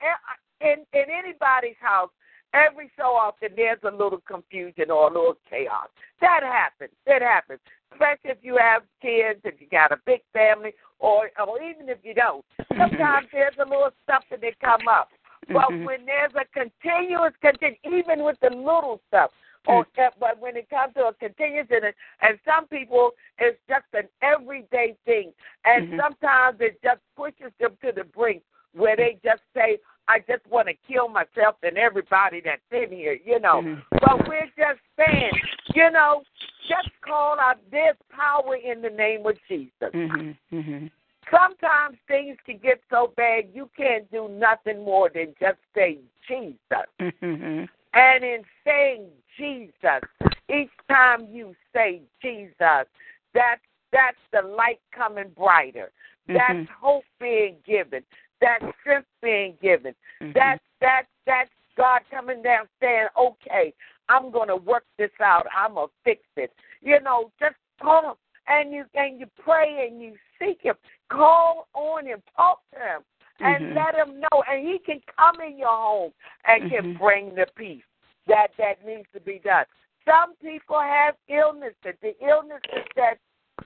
in, 0.60 0.84
in 0.92 1.04
anybody's 1.10 1.76
house, 1.80 2.10
every 2.54 2.90
so 2.96 3.04
often 3.04 3.50
there's 3.56 3.80
a 3.82 3.90
little 3.90 4.22
confusion 4.26 4.90
or 4.90 5.10
a 5.10 5.12
little 5.12 5.38
chaos. 5.48 5.88
That 6.20 6.42
happens. 6.42 6.92
It 7.06 7.22
happens. 7.22 7.60
Especially 7.92 8.30
if 8.30 8.38
you 8.42 8.56
have 8.56 8.82
kids, 9.00 9.40
if 9.44 9.60
you 9.60 9.66
got 9.68 9.92
a 9.92 9.98
big 10.06 10.20
family, 10.32 10.72
or 10.98 11.30
or 11.44 11.60
even 11.62 11.88
if 11.88 11.98
you 12.02 12.14
don't. 12.14 12.44
Sometimes 12.78 13.26
there's 13.32 13.56
a 13.58 13.68
little 13.68 13.90
stuff 14.04 14.24
that 14.30 14.40
they 14.40 14.54
come 14.60 14.86
up. 14.88 15.10
But 15.48 15.70
Mhm. 15.70 15.84
when 15.84 16.06
there's 16.06 16.34
a 16.36 16.44
continuous, 16.46 17.34
continu- 17.42 17.78
even 17.82 18.22
with 18.22 18.38
the 18.40 18.50
little 18.50 19.00
stuff, 19.08 19.32
or 19.66 19.86
but 20.18 20.40
when 20.40 20.56
it 20.56 20.68
comes 20.70 20.94
to 20.94 21.06
a 21.06 21.14
continuous, 21.14 21.66
and, 21.70 21.84
and 22.20 22.38
some 22.44 22.66
people, 22.66 23.10
it's 23.38 23.58
just 23.68 23.84
an 23.92 24.08
everyday 24.22 24.96
thing, 25.04 25.32
and 25.64 25.92
Mhm. 25.92 26.00
sometimes 26.00 26.60
it 26.60 26.82
just 26.82 27.00
pushes 27.16 27.52
them 27.58 27.76
to 27.82 27.92
the 27.92 28.04
brink 28.04 28.42
where 28.72 28.96
they 28.96 29.18
just 29.22 29.42
say, 29.54 29.78
"I 30.08 30.20
just 30.20 30.46
want 30.46 30.68
to 30.68 30.74
kill 30.74 31.08
myself 31.08 31.56
and 31.62 31.78
everybody 31.78 32.40
that's 32.40 32.62
in 32.72 32.90
here," 32.90 33.14
you 33.24 33.38
know. 33.38 33.62
Mhm. 33.62 33.84
But 33.90 34.26
we're 34.26 34.50
just 34.56 34.80
saying, 34.96 35.32
you 35.74 35.90
know, 35.90 36.24
just 36.66 36.88
call 37.00 37.38
out. 37.38 37.58
this 37.70 37.96
power 38.10 38.56
in 38.56 38.82
the 38.82 38.90
name 38.90 39.26
of 39.26 39.40
Jesus 39.48 39.92
Mhm. 39.92 40.36
Mhm. 40.52 40.90
sometimes 41.30 41.98
things 42.06 42.38
can 42.44 42.58
get 42.58 42.82
so 42.90 43.08
bad 43.16 43.48
you 43.52 43.68
can't 43.76 44.10
do 44.10 44.28
nothing 44.28 44.84
more 44.84 45.08
than 45.08 45.34
just 45.40 45.58
say 45.74 45.98
Jesus. 46.26 46.86
Mhm. 47.00 47.68
And 47.94 48.24
in 48.24 48.44
saying 48.64 49.10
Jesus, 49.36 50.02
each 50.48 50.70
time 50.88 51.26
you 51.30 51.54
say 51.72 52.02
Jesus, 52.20 52.86
that's 53.34 53.60
that's 53.92 54.18
the 54.32 54.42
light 54.42 54.80
coming 54.94 55.28
brighter. 55.36 55.92
That's 56.26 56.58
Mhm. 56.58 56.68
hope 56.68 57.04
being 57.20 57.60
given. 57.64 58.04
That's 58.40 58.64
strength 58.80 59.08
being 59.20 59.56
given. 59.60 59.94
Mhm. 60.20 60.32
That's 60.32 60.64
that's 60.80 61.08
that's 61.26 61.50
God 61.76 62.02
coming 62.10 62.42
down 62.42 62.68
saying, 62.80 63.08
Okay, 63.16 63.74
I'm 64.08 64.30
gonna 64.30 64.56
work 64.56 64.84
this 64.96 65.12
out. 65.20 65.46
I'm 65.54 65.74
gonna 65.74 65.88
fix 66.04 66.22
it. 66.36 66.52
You 66.80 67.00
know, 67.00 67.30
just 67.38 67.56
call 67.80 68.10
him 68.10 68.16
and 68.46 68.72
you 68.72 68.84
and 68.94 69.20
you 69.20 69.26
pray 69.38 69.88
and 69.88 70.02
you 70.02 70.16
seek 70.38 70.62
him. 70.62 70.76
Call 71.08 71.68
on 71.74 72.06
him, 72.06 72.22
talk 72.36 72.60
to 72.72 72.78
him, 72.78 73.04
and 73.40 73.64
Mhm. 73.64 73.74
let 73.74 73.94
him 73.94 74.20
know. 74.20 74.42
And 74.48 74.66
he 74.66 74.78
can 74.78 75.00
come 75.16 75.40
in 75.40 75.58
your 75.58 75.68
home 75.68 76.14
and 76.44 76.70
can 76.70 76.94
Mhm. 76.94 76.98
bring 76.98 77.34
the 77.34 77.46
peace 77.54 77.84
that 78.26 78.48
that 78.58 78.84
needs 78.86 79.06
to 79.14 79.20
be 79.20 79.40
done. 79.44 79.64
Some 80.04 80.34
people 80.42 80.80
have 80.80 81.14
illnesses. 81.28 81.98
The 82.00 82.14
illnesses 82.20 82.86
that 82.96 83.16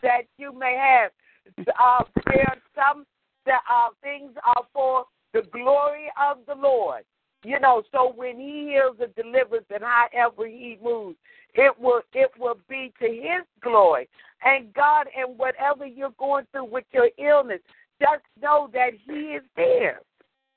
that 0.03 0.23
you 0.37 0.53
may 0.53 0.77
have, 0.77 1.11
uh, 1.59 2.05
there 2.27 2.49
are 2.49 2.59
some 2.75 3.05
that 3.47 3.61
uh, 3.71 3.91
things 4.03 4.33
are 4.45 4.65
for 4.73 5.05
the 5.33 5.43
glory 5.53 6.11
of 6.21 6.39
the 6.47 6.55
Lord. 6.55 7.03
You 7.45 7.61
know, 7.61 7.83
so 7.93 8.13
when 8.15 8.39
He 8.39 8.73
heals 8.73 8.97
and 9.01 9.15
delivers, 9.15 9.65
and 9.73 9.83
however 9.85 10.47
He 10.47 10.79
moves, 10.83 11.17
it 11.55 11.79
will 11.79 12.01
it 12.13 12.31
will 12.39 12.59
be 12.69 12.93
to 13.01 13.07
His 13.07 13.45
glory. 13.63 14.09
And 14.45 14.73
God, 14.75 15.07
and 15.17 15.39
whatever 15.39 15.87
you're 15.87 16.15
going 16.19 16.47
through 16.53 16.67
with 16.67 16.85
your 16.93 17.11
illness, 17.19 17.61
just 18.01 18.23
know 18.43 18.69
that 18.73 18.91
He 19.07 19.37
is 19.37 19.43
there, 19.55 20.01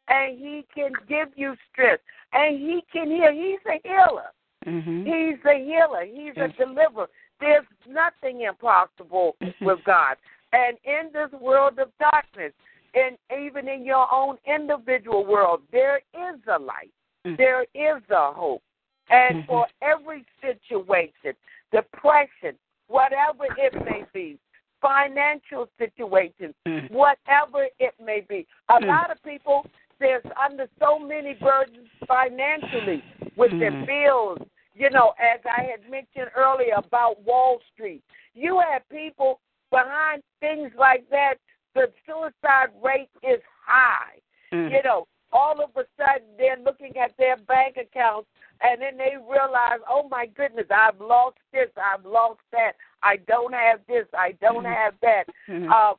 and 0.07 0.37
He 0.37 0.65
can 0.73 0.91
give 1.07 1.29
you 1.35 1.55
strength, 1.71 2.03
and 2.33 2.59
He 2.59 2.83
can 2.91 3.09
heal. 3.09 3.31
He's 3.31 3.59
a 3.65 3.79
healer. 3.87 4.31
Mhm. 4.65 5.05
He's 5.05 5.45
a 5.45 5.63
healer. 5.63 6.05
He's 6.05 6.37
a 6.37 6.49
deliverer. 6.49 7.09
There's 7.39 7.65
nothing 7.87 8.41
impossible 8.41 9.35
Mhm. 9.41 9.53
with 9.61 9.83
God. 9.83 10.17
And 10.51 10.77
in 10.83 11.11
this 11.13 11.31
world 11.31 11.79
of 11.79 11.91
darkness, 11.99 12.53
and 12.93 13.17
even 13.39 13.67
in 13.67 13.85
your 13.85 14.07
own 14.11 14.37
individual 14.45 15.25
world, 15.25 15.61
there 15.71 16.01
is 16.13 16.39
a 16.47 16.59
light. 16.59 16.91
Mhm. 17.25 17.37
There 17.37 17.65
is 17.73 18.01
a 18.09 18.31
hope. 18.31 18.63
And 19.09 19.37
Mhm. 19.37 19.45
for 19.45 19.67
every 19.81 20.25
situation, 20.41 21.35
depression, 21.71 22.57
whatever 22.87 23.45
it 23.57 23.73
may 23.85 24.05
be, 24.13 24.39
financial 24.81 25.69
situations, 25.77 26.55
Mhm. 26.65 26.89
whatever 26.91 27.67
it 27.79 27.99
may 27.99 28.21
be. 28.21 28.47
A 28.69 28.79
Mm. 28.79 28.87
lot 28.87 29.11
of 29.11 29.21
people 29.23 29.65
there's 29.99 30.23
under 30.41 30.67
so 30.79 30.97
many 30.99 31.33
burdens 31.35 31.89
financially 32.07 33.03
with 33.35 33.51
their 33.59 33.71
Mm. 33.71 33.85
bills. 33.85 34.39
You 34.73 34.89
know, 34.89 35.13
as 35.19 35.39
I 35.45 35.63
had 35.63 35.89
mentioned 35.89 36.31
earlier 36.35 36.75
about 36.75 37.21
Wall 37.23 37.59
Street, 37.73 38.01
you 38.33 38.59
have 38.59 38.87
people 38.89 39.41
behind 39.71 40.23
things 40.39 40.73
like 40.75 41.07
that. 41.09 41.35
The 41.73 41.91
suicide 42.05 42.69
rate 42.81 43.09
is 43.21 43.41
high. 43.65 44.19
Mhm. 44.51 44.71
You 44.71 44.81
know, 44.83 45.07
all 45.31 45.61
of 45.61 45.75
a 45.75 45.85
sudden 45.97 46.25
they're 46.37 46.57
looking 46.57 46.97
at 46.97 47.15
their 47.17 47.37
bank 47.37 47.77
accounts 47.77 48.29
and 48.61 48.81
then 48.81 48.97
they 48.97 49.15
realize, 49.17 49.79
oh 49.87 50.07
my 50.09 50.25
goodness, 50.25 50.65
I've 50.71 50.99
lost 50.99 51.37
this, 51.51 51.69
I've 51.77 52.05
lost 52.05 52.41
that, 52.51 52.75
I 53.03 53.17
don't 53.17 53.53
have 53.53 53.85
this, 53.85 54.07
I 54.13 54.31
don't 54.33 54.63
Mhm. 54.63 54.73
have 54.73 54.99
that, 55.01 55.27
Mhm. 55.47 55.71
uh, 55.71 55.95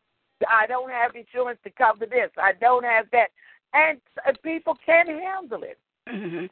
I 0.49 0.67
don't 0.67 0.91
have 0.91 1.15
insurance 1.15 1.61
to 1.63 1.71
cover 1.71 2.07
this, 2.07 2.31
I 2.37 2.53
don't 2.53 2.85
have 2.85 3.09
that, 3.11 3.31
and 3.75 4.01
people 4.43 4.77
can't 4.85 5.09
handle 5.09 5.63
it. 5.63 5.79
Mhm. 6.09 6.51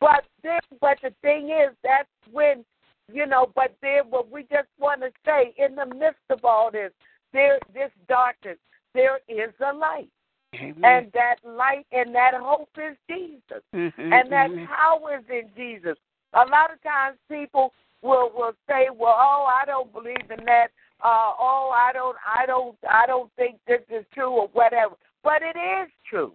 But 0.00 0.24
then, 0.42 0.60
but 0.80 1.00
the 1.02 1.10
thing 1.22 1.50
is, 1.50 1.74
that's 1.82 2.08
when 2.30 2.64
you 3.12 3.26
know. 3.26 3.50
But 3.54 3.74
then, 3.82 4.10
what 4.10 4.30
we 4.30 4.42
just 4.44 4.68
want 4.78 5.00
to 5.00 5.10
say, 5.24 5.54
in 5.56 5.74
the 5.74 5.86
midst 5.86 6.22
of 6.30 6.44
all 6.44 6.70
this, 6.70 6.92
there 7.32 7.58
this 7.74 7.90
darkness, 8.08 8.58
there 8.94 9.20
is 9.28 9.52
a 9.60 9.72
light. 9.72 10.10
Amen. 10.54 10.82
And 10.82 11.12
that 11.12 11.36
light 11.44 11.86
and 11.92 12.14
that 12.14 12.34
hope 12.34 12.70
is 12.78 12.96
Jesus. 13.08 13.62
Mhm, 13.74 14.12
And 14.12 14.32
that 14.32 14.50
mhm. 14.50 14.66
power 14.66 15.18
is 15.18 15.28
in 15.28 15.52
Jesus. 15.54 15.98
A 16.32 16.44
lot 16.46 16.72
of 16.72 16.80
times 16.82 17.18
people 17.28 17.74
will 18.02 18.30
will 18.30 18.54
say, 18.68 18.88
Well, 18.90 19.16
oh, 19.16 19.44
I 19.44 19.64
don't 19.66 19.92
believe 19.92 20.30
in 20.30 20.44
that. 20.46 20.70
Uh, 21.00 21.32
oh, 21.38 21.70
I 21.74 21.92
don't 21.92 22.16
I 22.26 22.46
don't 22.46 22.76
I 22.88 23.06
don't 23.06 23.30
think 23.34 23.58
this 23.66 23.82
is 23.90 24.06
true 24.14 24.30
or 24.30 24.48
whatever. 24.48 24.94
But 25.22 25.42
it 25.42 25.56
is 25.56 25.90
true. 26.08 26.32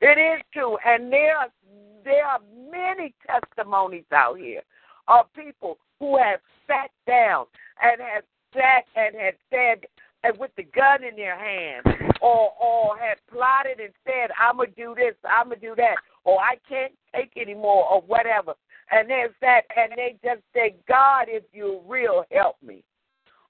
It 0.00 0.18
is 0.18 0.42
true. 0.52 0.76
And 0.84 1.12
there 1.12 1.36
are 1.36 1.48
there 2.04 2.24
are 2.24 2.40
many 2.70 3.14
testimonies 3.26 4.04
out 4.12 4.38
here 4.38 4.62
of 5.08 5.32
people 5.34 5.78
who 5.98 6.16
have 6.16 6.40
sat 6.66 6.90
down 7.06 7.46
and 7.82 8.00
have 8.00 8.24
sat 8.54 8.84
and 8.96 9.14
had 9.16 9.34
said 9.50 9.86
and 10.24 10.38
with 10.38 10.50
the 10.56 10.64
gun 10.64 11.04
in 11.04 11.16
their 11.16 11.38
hand 11.38 11.86
or 12.20 12.52
or 12.60 12.96
had 12.98 13.18
plotted 13.30 13.80
and 13.80 13.92
said, 14.04 14.30
I'm 14.40 14.56
gonna 14.56 14.70
do 14.76 14.94
this, 14.96 15.14
I'm 15.28 15.48
gonna 15.48 15.60
do 15.60 15.74
that, 15.76 15.96
or 16.24 16.38
I 16.40 16.56
can't 16.68 16.92
take 17.14 17.32
anymore 17.36 17.86
or 17.90 18.02
whatever. 18.02 18.54
And 18.90 19.08
they 19.08 19.26
sat 19.40 19.64
and 19.76 19.92
they 19.96 20.16
just 20.24 20.42
said, 20.54 20.72
God, 20.88 21.26
if 21.28 21.44
you're 21.52 21.80
real, 21.86 22.24
help 22.32 22.56
me. 22.62 22.82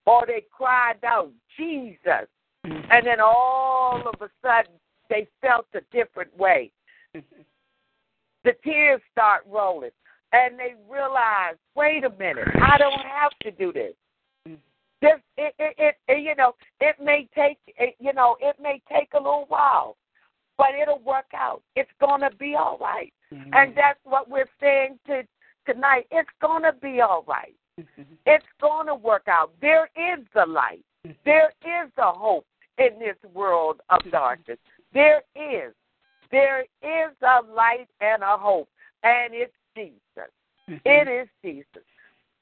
Or 0.06 0.24
they 0.26 0.44
cried 0.50 1.04
out, 1.04 1.30
Jesus. 1.56 2.28
Mhm. 2.66 2.86
And 2.90 3.06
then 3.06 3.20
all 3.20 4.02
of 4.06 4.20
a 4.20 4.30
sudden 4.42 4.72
they 5.08 5.26
felt 5.40 5.66
a 5.74 5.80
different 5.92 6.36
way. 6.38 6.70
The 8.44 8.54
tears 8.64 9.00
start 9.12 9.44
rolling. 9.48 9.90
And 10.32 10.58
they 10.58 10.74
realize, 10.90 11.56
wait 11.74 12.04
a 12.04 12.10
minute, 12.10 12.48
I 12.60 12.76
don't 12.76 13.00
have 13.00 13.32
to 13.42 13.50
do 13.50 13.72
this. 13.72 13.94
This 15.00 15.14
it, 15.36 15.54
it, 15.58 15.96
it, 16.08 16.22
you 16.22 16.34
know, 16.34 16.54
it 16.80 16.96
may 17.02 17.28
take 17.34 17.58
it, 17.66 17.94
you 17.98 18.12
know, 18.12 18.36
it 18.40 18.56
may 18.60 18.82
take 18.92 19.08
a 19.14 19.16
little 19.16 19.46
while, 19.48 19.96
but 20.58 20.74
it'll 20.80 20.98
work 20.98 21.26
out. 21.34 21.62
It's 21.76 21.90
gonna 22.00 22.30
be 22.38 22.56
all 22.56 22.78
right. 22.78 23.12
Mhm. 23.32 23.48
And 23.52 23.76
that's 23.76 24.00
what 24.04 24.28
we're 24.28 24.50
saying 24.60 24.98
to 25.06 25.22
tonight. 25.66 26.06
It's 26.10 26.28
gonna 26.42 26.72
be 26.72 27.00
all 27.00 27.22
right. 27.28 27.54
Mhm. 27.80 28.06
It's 28.26 28.52
gonna 28.60 28.94
work 28.94 29.28
out. 29.28 29.52
There 29.60 29.88
is 29.96 30.26
the 30.34 30.44
light. 30.44 30.84
There 31.24 31.54
is 31.64 31.90
a 31.96 32.12
hope 32.12 32.46
in 32.76 32.98
this 32.98 33.16
world 33.32 33.80
of 33.88 34.00
darkness. 34.10 34.58
There 34.92 35.22
is. 35.34 35.74
There 36.30 36.62
is 36.82 37.12
a 37.22 37.42
light 37.52 37.88
and 38.00 38.22
a 38.22 38.36
hope, 38.36 38.68
and 39.02 39.34
it's 39.34 39.54
Jesus. 39.76 40.30
Mhm. 40.68 40.80
It 40.84 41.08
is 41.08 41.28
Jesus. 41.42 41.84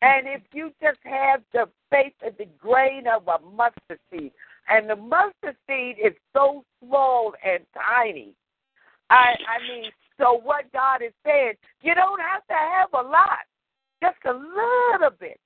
And 0.03 0.29
if 0.29 0.43
you 0.53 0.75
just 0.81 1.03
have 1.05 1.43
the 1.53 1.71
faith 1.91 2.15
of 2.23 2.37
the 2.37 2.47
grain 2.47 3.07
of 3.07 3.27
a 3.29 3.39
mustard 3.39 4.01
seed, 4.11 4.33
and 4.69 4.91
the 4.91 4.97
mustard 4.97 5.57
seed 5.67 5.99
is 5.99 6.15
so 6.33 6.65
small 6.81 7.35
and 7.43 7.65
tiny, 7.73 8.35
I 9.11 9.37
I 9.49 9.59
mean, 9.69 9.93
so 10.19 10.35
what 10.35 10.71
God 10.73 11.03
is 11.03 11.13
saying, 11.25 11.55
you 11.83 11.95
don't 11.95 12.21
have 12.21 12.47
to 12.49 12.55
have 12.55 12.93
a 12.93 13.03
lot, 13.03 13.47
just 14.03 14.19
a 14.25 14.33
little 14.33 15.11
bit. 15.19 15.41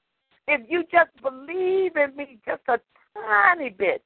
If 0.49 0.69
you 0.69 0.85
just 0.90 1.11
believe 1.23 1.97
in 1.97 2.16
me 2.16 2.38
just 2.45 2.62
a 2.69 2.80
tiny 3.14 3.71
bit, 3.71 4.02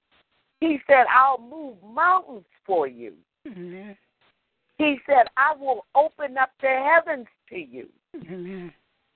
He 0.64 0.80
said, 0.87 1.04
I'll 1.14 1.38
move 1.38 1.76
mountains 1.94 2.47
for 2.64 2.87
you. 2.87 3.12
Mhm. 3.47 3.94
He 4.78 4.99
said, 5.04 5.26
I 5.37 5.54
will 5.54 5.85
open 5.94 6.38
up 6.38 6.52
the 6.62 6.68
heavens 6.68 7.26
to 7.50 7.59
you. 7.59 7.92
Mhm. 8.16 8.73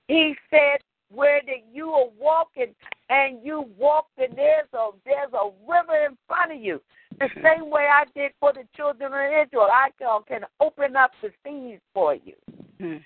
He 0.07 0.37
said, 0.51 0.79
where 1.11 1.41
that 1.41 1.65
you 1.73 1.89
are 1.91 2.09
walking 2.19 2.75
and 3.09 3.43
you 3.43 3.61
walked 3.79 4.15
and 4.19 4.37
there's 4.37 4.71
a 4.73 4.91
there's 5.05 5.33
a 5.33 5.49
river 5.67 6.05
in 6.05 6.15
front 6.27 6.51
of 6.51 6.61
you. 6.61 6.79
The 7.19 7.29
same 7.41 7.71
way 7.71 7.87
I 7.87 8.05
did 8.13 8.31
for 8.39 8.53
the 8.53 8.67
children 8.75 9.11
of 9.11 9.47
Israel. 9.47 9.69
I 9.71 9.89
can, 9.97 10.21
can 10.27 10.45
open 10.59 10.95
up 10.95 11.11
the 11.19 11.31
seas 11.43 11.79
for 11.95 12.13
you. 12.13 12.35
Mhm. 12.79 13.03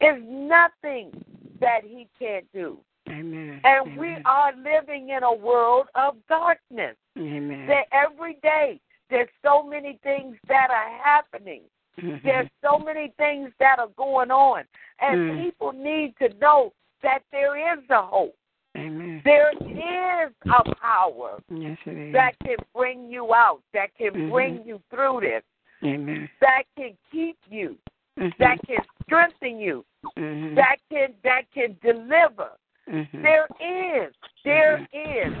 There's 0.00 0.24
nothing 0.24 1.12
that 1.60 1.84
he 1.84 2.08
can't 2.18 2.50
do. 2.54 2.82
Amen. 3.08 3.60
And 3.64 3.96
we 3.96 4.16
are 4.24 4.52
living 4.56 5.10
in 5.10 5.22
a 5.22 5.32
world 5.32 5.86
of 5.94 6.16
darkness. 6.28 6.96
Amen. 7.18 7.66
That 7.66 7.86
every 7.92 8.34
day 8.42 8.80
there's 9.10 9.28
so 9.44 9.62
many 9.62 9.98
things 10.02 10.36
that 10.48 10.70
are 10.70 10.98
happening. 11.02 11.62
Mhm. 11.98 12.22
There's 12.22 12.48
so 12.62 12.78
many 12.78 13.08
things 13.16 13.52
that 13.58 13.78
are 13.78 13.88
going 13.96 14.30
on. 14.30 14.64
And 14.98 15.30
Mm. 15.30 15.44
people 15.44 15.72
need 15.72 16.16
to 16.18 16.28
know 16.38 16.72
that 17.02 17.22
there 17.30 17.56
is 17.56 17.88
a 17.90 18.02
hope. 18.02 18.36
Amen. 18.76 19.22
There 19.24 19.52
is 19.52 20.32
a 20.50 20.74
power 20.74 21.40
Yes, 21.48 21.78
it 21.86 21.96
is. 21.96 22.12
that 22.12 22.38
can 22.40 22.56
bring 22.74 23.10
you 23.10 23.32
out, 23.32 23.62
that 23.72 23.94
can 23.94 24.12
Mhm. 24.12 24.30
bring 24.30 24.64
you 24.66 24.82
through 24.90 25.20
this, 25.20 25.42
Amen. 25.82 26.28
that 26.40 26.64
can 26.76 26.96
keep 27.10 27.38
you, 27.48 27.78
Mhm. 28.18 28.36
that 28.36 28.58
can 28.66 28.84
strengthen 29.02 29.58
you, 29.58 29.84
Mhm. 30.16 30.56
that 30.56 30.78
can 30.90 31.14
that 31.22 31.50
can 31.52 31.78
deliver. 31.80 32.50
Mhm. 32.88 33.22
There 33.22 33.48
is, 33.60 34.14
there 34.44 34.86
is. 34.92 35.32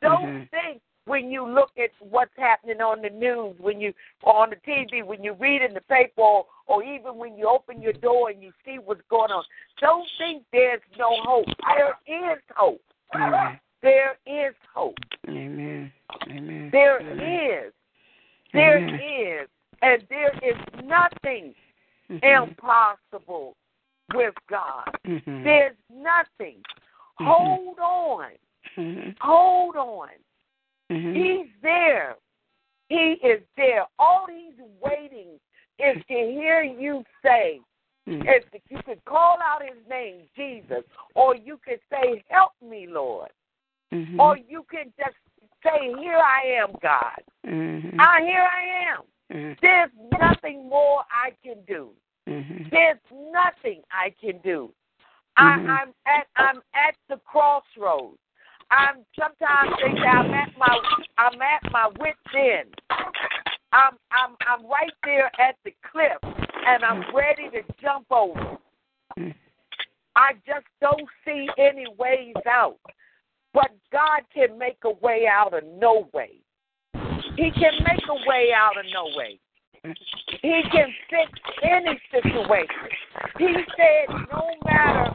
Don't 0.00 0.24
Mhm. 0.24 0.50
think 0.50 0.82
when 1.04 1.30
you 1.30 1.46
look 1.46 1.70
at 1.78 1.90
what's 2.00 2.34
happening 2.36 2.80
on 2.80 3.00
the 3.00 3.10
news, 3.10 3.58
when 3.58 3.80
you 3.80 3.94
or 4.22 4.34
on 4.34 4.50
the 4.50 4.56
TV, 4.56 5.02
when 5.02 5.22
you 5.22 5.32
read 5.34 5.62
in 5.62 5.72
the 5.72 5.80
paper, 5.82 6.20
or, 6.20 6.46
or 6.66 6.82
even 6.82 7.16
when 7.16 7.36
you 7.36 7.48
open 7.48 7.80
your 7.80 7.92
door 7.92 8.30
and 8.30 8.42
you 8.42 8.52
see 8.64 8.78
what's 8.78 9.02
going 9.08 9.30
on. 9.30 9.44
Don't 9.80 10.08
think 10.18 10.44
there's 10.52 10.80
no 10.98 11.16
hope. 11.22 11.46
There 11.76 11.96
is 12.06 12.40
hope. 12.54 12.82
Amen. 13.14 13.60
There 13.82 14.16
is 14.26 14.54
hope. 14.74 14.98
Amen. 15.28 15.92
Amen. 16.28 16.70
There 16.72 17.00
Amen. 17.00 17.20
is. 17.20 17.72
There 18.52 18.78
Amen. 18.78 19.00
is. 19.00 19.48
And 19.82 20.02
there 20.08 20.32
is 20.42 20.56
nothing 20.82 21.54
Mhm. 22.10 22.48
impossible 22.48 23.56
with 24.14 24.34
God. 24.48 24.88
Mhm. 25.04 25.44
There's 25.44 25.76
nothing. 25.90 26.64
Mhm. 27.20 27.26
Hold 27.26 27.78
on. 27.78 28.32
Mhm. 28.76 29.16
Hold 29.20 29.76
on. 29.76 30.10
Mhm. 30.90 31.16
He's 31.16 31.60
there. 31.62 32.16
He 32.88 33.12
is 33.14 33.42
there. 33.56 33.86
All 33.98 34.26
he's 34.26 34.58
waiting 34.80 35.40
is 35.78 35.96
to 36.06 36.14
hear 36.14 36.62
you 36.62 37.04
say, 37.22 37.60
Mhm. 38.06 38.24
if 38.26 38.44
you 38.70 38.82
could 38.82 39.04
call 39.04 39.40
out 39.42 39.62
his 39.62 39.86
name, 39.88 40.28
Jesus, 40.36 40.84
or 41.14 41.34
you 41.34 41.58
could 41.58 41.80
say, 41.90 42.22
Help 42.28 42.52
me, 42.60 42.86
Lord. 42.86 43.32
Mhm. 43.92 44.20
Or 44.20 44.36
you 44.36 44.64
can 44.64 44.92
just 44.98 45.16
say, 45.62 45.94
Here 45.98 46.16
I 46.18 46.42
am, 46.42 46.72
God. 46.80 47.22
Mhm. 47.44 47.96
Ah, 47.98 48.18
here 48.20 48.42
I 48.42 48.62
am. 48.62 49.02
Mhm. 49.32 49.60
There's 49.60 49.90
nothing 50.20 50.68
more 50.68 51.04
I 51.10 51.32
can 51.42 51.64
do. 51.64 51.94
Mhm. 52.26 52.70
There's 52.70 52.98
nothing 53.10 53.82
I 53.90 54.10
can 54.10 54.38
do. 54.38 54.72
Mhm. 55.38 55.68
I, 55.68 55.80
I'm 55.82 55.94
at 56.06 56.26
I'm 56.36 56.62
at 56.74 56.94
the 57.08 57.18
crossroads. 57.24 58.18
I'm 58.70 59.04
sometimes 59.18 59.76
they 59.82 59.92
say 60.00 60.06
I'm 60.06 60.32
at 60.34 60.56
my 60.58 60.80
I'm 61.18 61.40
at 61.42 61.72
my 61.72 61.88
wit's 61.98 62.18
end. 62.34 62.74
I'm 63.72 63.96
I'm 64.10 64.36
I'm 64.46 64.66
right 64.66 64.92
there 65.04 65.30
at 65.38 65.56
the 65.64 65.72
cliff 65.90 66.18
and 66.22 66.84
I'm 66.84 67.04
ready 67.14 67.50
to 67.50 67.62
jump 67.80 68.06
over. 68.10 68.58
Mhm. 69.18 69.34
I 70.16 70.32
just 70.46 70.66
don't 70.80 71.08
see 71.24 71.48
any 71.58 71.86
ways 71.98 72.34
out. 72.50 72.78
But 73.52 73.70
God 73.92 74.22
can 74.34 74.58
make 74.58 74.78
a 74.84 74.90
way 74.90 75.26
out 75.26 75.54
of 75.54 75.64
no 75.64 76.08
way. 76.12 76.40
He 77.36 77.50
can 77.50 77.72
make 77.84 78.02
a 78.08 78.28
way 78.28 78.52
out 78.54 78.76
of 78.78 78.84
no 78.92 79.06
way. 79.16 79.38
He 80.42 80.62
can 80.72 80.88
fix 81.10 81.32
any 81.62 81.98
situation. 82.10 82.88
He 83.38 83.54
said, 83.76 84.14
no 84.32 84.50
matter, 84.64 85.14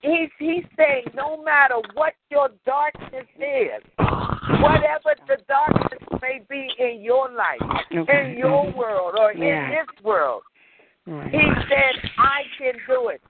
he's, 0.00 0.30
he's 0.38 0.64
saying, 0.76 1.04
no 1.14 1.42
matter 1.42 1.76
what 1.94 2.14
your 2.30 2.50
darkness 2.66 3.26
is, 3.38 3.82
whatever 4.60 5.14
the 5.26 5.38
darkness 5.48 6.00
may 6.20 6.40
be 6.48 6.68
in 6.78 7.02
your 7.02 7.30
life, 7.30 7.60
in 7.90 8.36
your 8.38 8.70
world, 8.72 9.14
or 9.18 9.32
Yeah. 9.32 9.64
in 9.64 9.70
this 9.70 10.04
world, 10.04 10.42
Right. 11.06 11.30
he 11.30 11.40
said, 11.68 12.10
I 12.18 12.42
can 12.58 12.74
do 12.86 13.08
it. 13.08 13.22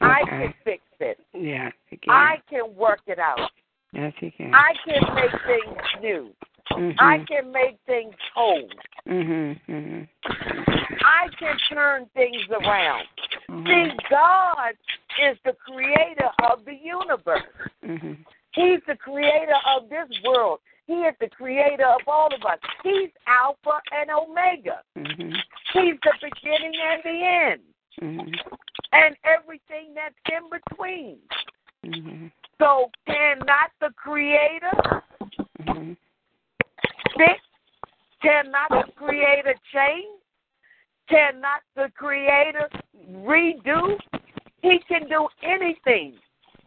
I 0.00 0.22
can 0.24 0.54
fix 0.64 0.82
it. 1.00 1.18
Yeah. 1.34 1.70
Can. 1.90 1.98
I 2.08 2.36
can 2.48 2.74
work 2.76 3.00
it 3.06 3.18
out. 3.18 3.50
yes, 3.92 4.12
he 4.20 4.30
can. 4.30 4.54
I 4.54 4.72
can 4.84 5.14
make 5.14 5.30
things 5.46 5.82
new. 6.00 6.34
Mhm. 6.70 6.94
I 6.98 7.18
can 7.24 7.50
make 7.50 7.78
things 7.86 8.14
whole. 8.34 8.68
Mhm. 9.08 9.58
Mhm. 9.68 10.08
I 11.02 11.28
can 11.38 11.56
turn 11.70 12.06
things 12.14 12.42
around. 12.50 13.08
Mhm. 13.48 13.66
See, 13.66 13.96
God 14.10 14.74
is 15.22 15.38
the 15.44 15.54
creator 15.54 16.30
of 16.50 16.64
the 16.66 16.74
universe. 16.74 17.42
Mhm. 17.82 18.18
He's 18.52 18.80
the 18.86 18.96
creator 18.96 19.56
of 19.66 19.88
this 19.88 20.08
world. 20.24 20.60
He 20.86 21.04
is 21.04 21.14
the 21.20 21.28
creator 21.28 21.86
of 21.86 22.00
all 22.06 22.32
of 22.34 22.44
us. 22.44 22.58
He's 22.82 23.10
Alpha 23.26 23.80
and 23.92 24.10
Omega. 24.10 24.82
Mhm. 24.96 25.34
He's 25.72 25.98
the 26.02 26.14
beginning 26.20 26.74
and 26.74 27.02
the 27.02 27.24
end, 27.24 27.62
Mhm. 28.00 28.56
and 28.92 29.16
everything 29.24 29.94
that's 29.94 30.14
in 30.30 30.48
between. 30.50 31.18
Mhm. 31.84 32.30
So, 32.58 32.90
cannot 33.06 33.70
the 33.80 33.90
creator 33.92 35.02
Mhm. 35.62 35.96
fix? 37.16 37.47
Cannot 38.22 38.68
the 38.70 38.92
Creator 38.96 39.54
change? 39.72 40.06
Cannot 41.08 41.60
the 41.76 41.90
Creator 41.96 42.68
redo? 43.12 43.96
He 44.62 44.78
can 44.88 45.08
do 45.08 45.28
anything 45.42 46.14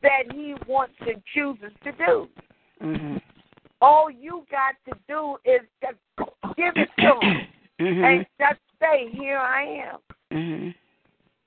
that 0.01 0.31
He 0.33 0.55
wants 0.67 0.95
and 1.01 1.21
chooses 1.33 1.71
to 1.83 1.91
do. 1.93 2.29
Mhm. 2.81 3.21
All 3.81 4.09
you 4.09 4.45
got 4.49 4.75
to 4.85 4.99
do 5.07 5.37
is 5.43 5.61
just 5.81 5.97
give 6.55 6.73
it 6.77 6.89
to 6.97 7.19
Him 7.21 7.47
Mhm. 7.79 8.03
and 8.03 8.27
just 8.39 8.59
say, 8.79 9.09
Here 9.09 9.37
I 9.37 9.63
am. 9.63 9.99
Mhm. 10.31 10.75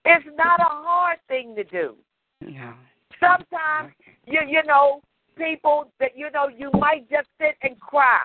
It's 0.05 0.27
not 0.37 0.61
a 0.61 0.65
hard 0.65 1.19
thing 1.29 1.57
to 1.57 1.65
do. 1.65 1.97
No. 2.41 2.75
Sometimes 3.19 3.95
you 4.27 4.41
you 4.47 4.63
know 4.65 5.01
people 5.37 5.91
that 5.99 6.17
you 6.17 6.31
know 6.31 6.49
you 6.49 6.71
might 6.75 7.09
just 7.09 7.29
sit 7.41 7.57
and 7.63 7.81
cry, 7.81 8.21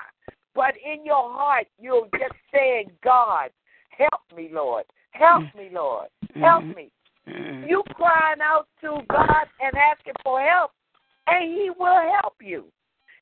but 0.56 0.74
in 0.84 1.06
your 1.06 1.32
heart 1.32 1.68
you're 1.80 2.08
just 2.18 2.36
saying, 2.54 2.92
God, 3.04 3.50
help 3.90 4.22
me, 4.36 4.50
Lord, 4.52 4.86
help 5.12 5.44
me, 5.56 5.70
Lord, 5.72 6.08
help 6.36 6.64
Mhm. 6.64 6.76
me. 6.76 6.92
Mhm. 7.28 7.70
You 7.70 7.84
crying 7.96 8.42
out 8.42 8.68
to 8.82 9.02
God 9.10 9.48
and 9.60 9.78
asking 9.78 10.16
for 10.24 10.42
help, 10.42 10.72
and 11.28 11.44
He 11.44 11.70
will 11.70 12.12
help 12.22 12.42
you. 12.42 12.72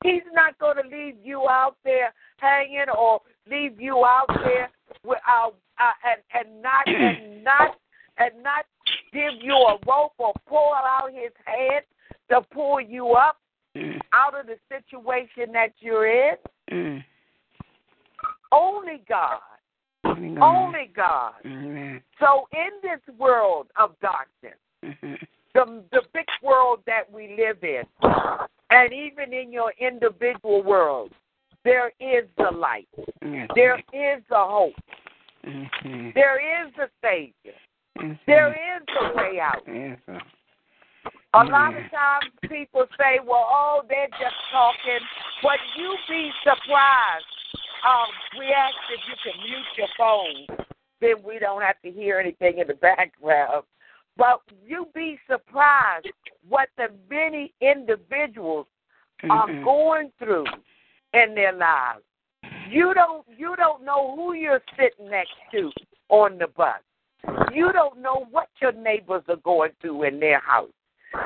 He's 0.04 0.22
not 0.32 0.56
going 0.58 0.76
to 0.76 0.88
leave 0.88 1.18
you 1.24 1.48
out 1.48 1.76
there 1.84 2.12
hanging 2.38 2.88
or 2.90 3.20
leave 3.46 3.80
you 3.80 4.04
out 4.04 4.28
there 4.44 4.70
without 5.04 5.56
uh, 5.78 5.92
and 6.04 6.22
and 6.34 6.62
not 6.62 6.86
and 6.88 7.44
not 7.44 7.78
and 8.18 8.42
not 8.42 8.66
give 9.12 9.34
you 9.40 9.54
a 9.54 9.78
rope 9.86 10.14
or 10.18 10.32
pull 10.46 10.72
out 10.74 11.10
His 11.12 11.32
hand 11.44 11.84
to 12.30 12.42
pull 12.52 12.80
you 12.80 13.12
up 13.12 13.38
Mhm. 13.74 14.00
out 14.12 14.34
of 14.34 14.46
the 14.46 14.58
situation 14.68 15.52
that 15.52 15.72
you're 15.80 16.06
in. 16.06 16.36
Only 18.52 19.02
God, 19.08 19.40
Only 20.04 20.34
God. 20.34 20.42
only 20.42 20.90
God. 20.94 21.34
Amen. 21.44 22.02
So 22.18 22.48
in 22.52 22.70
this 22.82 23.00
world 23.16 23.68
of 23.76 23.98
darkness. 24.00 24.58
Mhm. 24.84 25.18
the 25.54 25.84
the 25.90 26.02
big 26.12 26.26
world 26.42 26.80
that 26.86 27.10
we 27.10 27.34
live 27.36 27.62
in, 27.64 27.84
and 28.70 28.92
even 28.92 29.32
in 29.32 29.52
your 29.52 29.72
individual 29.78 30.62
world, 30.62 31.12
there 31.64 31.92
is 31.98 32.28
the 32.36 32.50
light. 32.50 32.88
There 33.54 33.80
is 33.92 34.22
the 34.28 34.36
hope. 34.36 34.74
Mhm. 35.44 36.14
There 36.14 36.38
is 36.38 36.72
the 36.74 36.88
savior. 37.02 37.54
Yes. 38.00 38.16
There 38.26 38.52
is 38.52 38.82
the 38.86 39.12
way 39.16 39.40
out. 39.40 39.62
Yes. 39.66 39.98
A 41.34 41.44
lot 41.44 41.76
of 41.76 41.90
times 41.90 42.30
people 42.48 42.86
say, 42.96 43.18
"Well, 43.18 43.46
oh, 43.50 43.84
they're 43.88 44.08
just 44.08 44.36
talking," 44.50 45.00
but 45.42 45.58
you 45.76 45.96
be 46.08 46.32
surprised. 46.42 47.26
Um, 47.84 48.08
we 48.38 48.46
ask 48.46 48.74
if 48.92 49.00
you 49.08 49.14
can 49.22 49.42
mute 49.42 49.64
your 49.76 49.88
phone, 49.96 50.68
then 51.00 51.16
we 51.24 51.38
don't 51.38 51.62
have 51.62 51.80
to 51.82 51.90
hear 51.90 52.18
anything 52.18 52.58
in 52.58 52.66
the 52.66 52.74
background. 52.74 53.64
But 54.16 54.40
you 54.66 54.88
be 54.94 55.18
surprised 55.30 56.08
what 56.48 56.68
the 56.76 56.88
many 57.08 57.54
individuals 57.60 58.66
are 59.30 59.48
Mhm. 59.48 59.62
going 59.62 60.10
through 60.18 60.46
in 61.12 61.34
their 61.34 61.52
lives. 61.52 62.02
You 62.68 62.94
don't 62.94 63.26
you 63.28 63.54
don't 63.56 63.82
know 63.82 64.14
who 64.16 64.32
you're 64.34 64.62
sitting 64.76 65.08
next 65.08 65.36
to 65.52 65.72
on 66.08 66.38
the 66.38 66.48
bus. 66.48 66.80
You 67.52 67.72
don't 67.72 67.98
know 67.98 68.26
what 68.30 68.48
your 68.60 68.72
neighbors 68.72 69.22
are 69.28 69.36
going 69.36 69.72
through 69.80 70.04
in 70.04 70.20
their 70.20 70.40
house. 70.40 70.70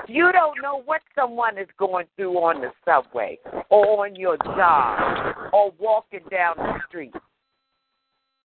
You 0.06 0.30
don't 0.32 0.60
know 0.62 0.82
what 0.84 1.02
someone 1.14 1.58
is 1.58 1.68
going 1.78 2.06
through 2.16 2.34
on 2.38 2.60
the 2.60 2.70
subway 2.84 3.38
or 3.68 4.06
on 4.06 4.16
your 4.16 4.36
job 4.38 5.50
or 5.52 5.72
walking 5.78 6.20
down 6.30 6.54
the 6.56 6.78
street. 6.88 7.14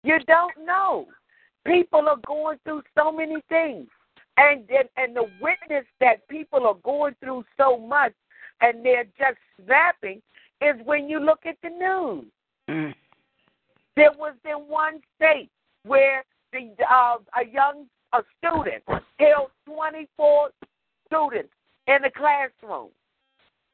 You 0.02 0.18
don't 0.26 0.52
know. 0.64 1.06
People 1.66 2.08
are 2.08 2.18
going 2.26 2.58
through 2.64 2.82
so 2.96 3.12
many 3.12 3.36
things. 3.48 3.86
And 4.36 4.68
and, 4.70 4.88
and 4.96 5.14
the 5.16 5.26
witness 5.40 5.84
that 6.00 6.26
people 6.28 6.66
are 6.66 6.78
going 6.82 7.14
through 7.20 7.44
so 7.56 7.78
much 7.78 8.12
and 8.60 8.84
they're 8.84 9.04
just 9.18 9.38
snapping 9.64 10.22
is 10.60 10.76
when 10.84 11.08
you 11.08 11.20
look 11.20 11.40
at 11.46 11.56
the 11.62 11.68
news. 11.68 12.24
Mhm. 12.68 12.94
There 13.94 14.12
was 14.12 14.34
in 14.44 14.68
one 14.68 15.00
state 15.16 15.50
where 15.84 16.24
the 16.52 16.74
uh, 16.90 17.18
a 17.38 17.46
young 17.46 17.86
a 18.12 18.22
student 18.38 18.82
held 19.18 19.50
24 19.66 20.50
students 21.12 21.52
in 21.86 21.98
the 22.02 22.10
classroom, 22.10 22.88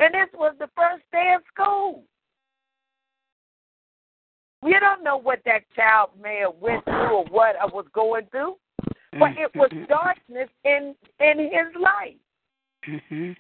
and 0.01 0.15
this 0.15 0.29
was 0.35 0.55
the 0.59 0.69
first 0.77 1.05
day 1.13 1.35
of 1.37 1.43
school. 1.53 2.03
We 4.63 4.77
don't 4.81 5.05
know 5.05 5.17
what 5.17 5.41
that 5.45 5.63
child 5.77 6.11
may 6.21 6.39
have 6.39 6.57
went 6.57 6.85
through 6.85 7.15
or 7.15 7.25
what 7.27 7.55
I 7.61 7.67
was 7.67 7.87
going 7.93 8.27
through, 8.27 8.57
but 9.13 9.37
it 9.39 9.55
was 9.55 9.71
Mhm. 9.71 9.87
darkness 9.87 10.51
in 10.65 10.97
in 11.21 11.39
his 11.39 11.75
life. 11.77 12.19
Mhm. 12.83 13.37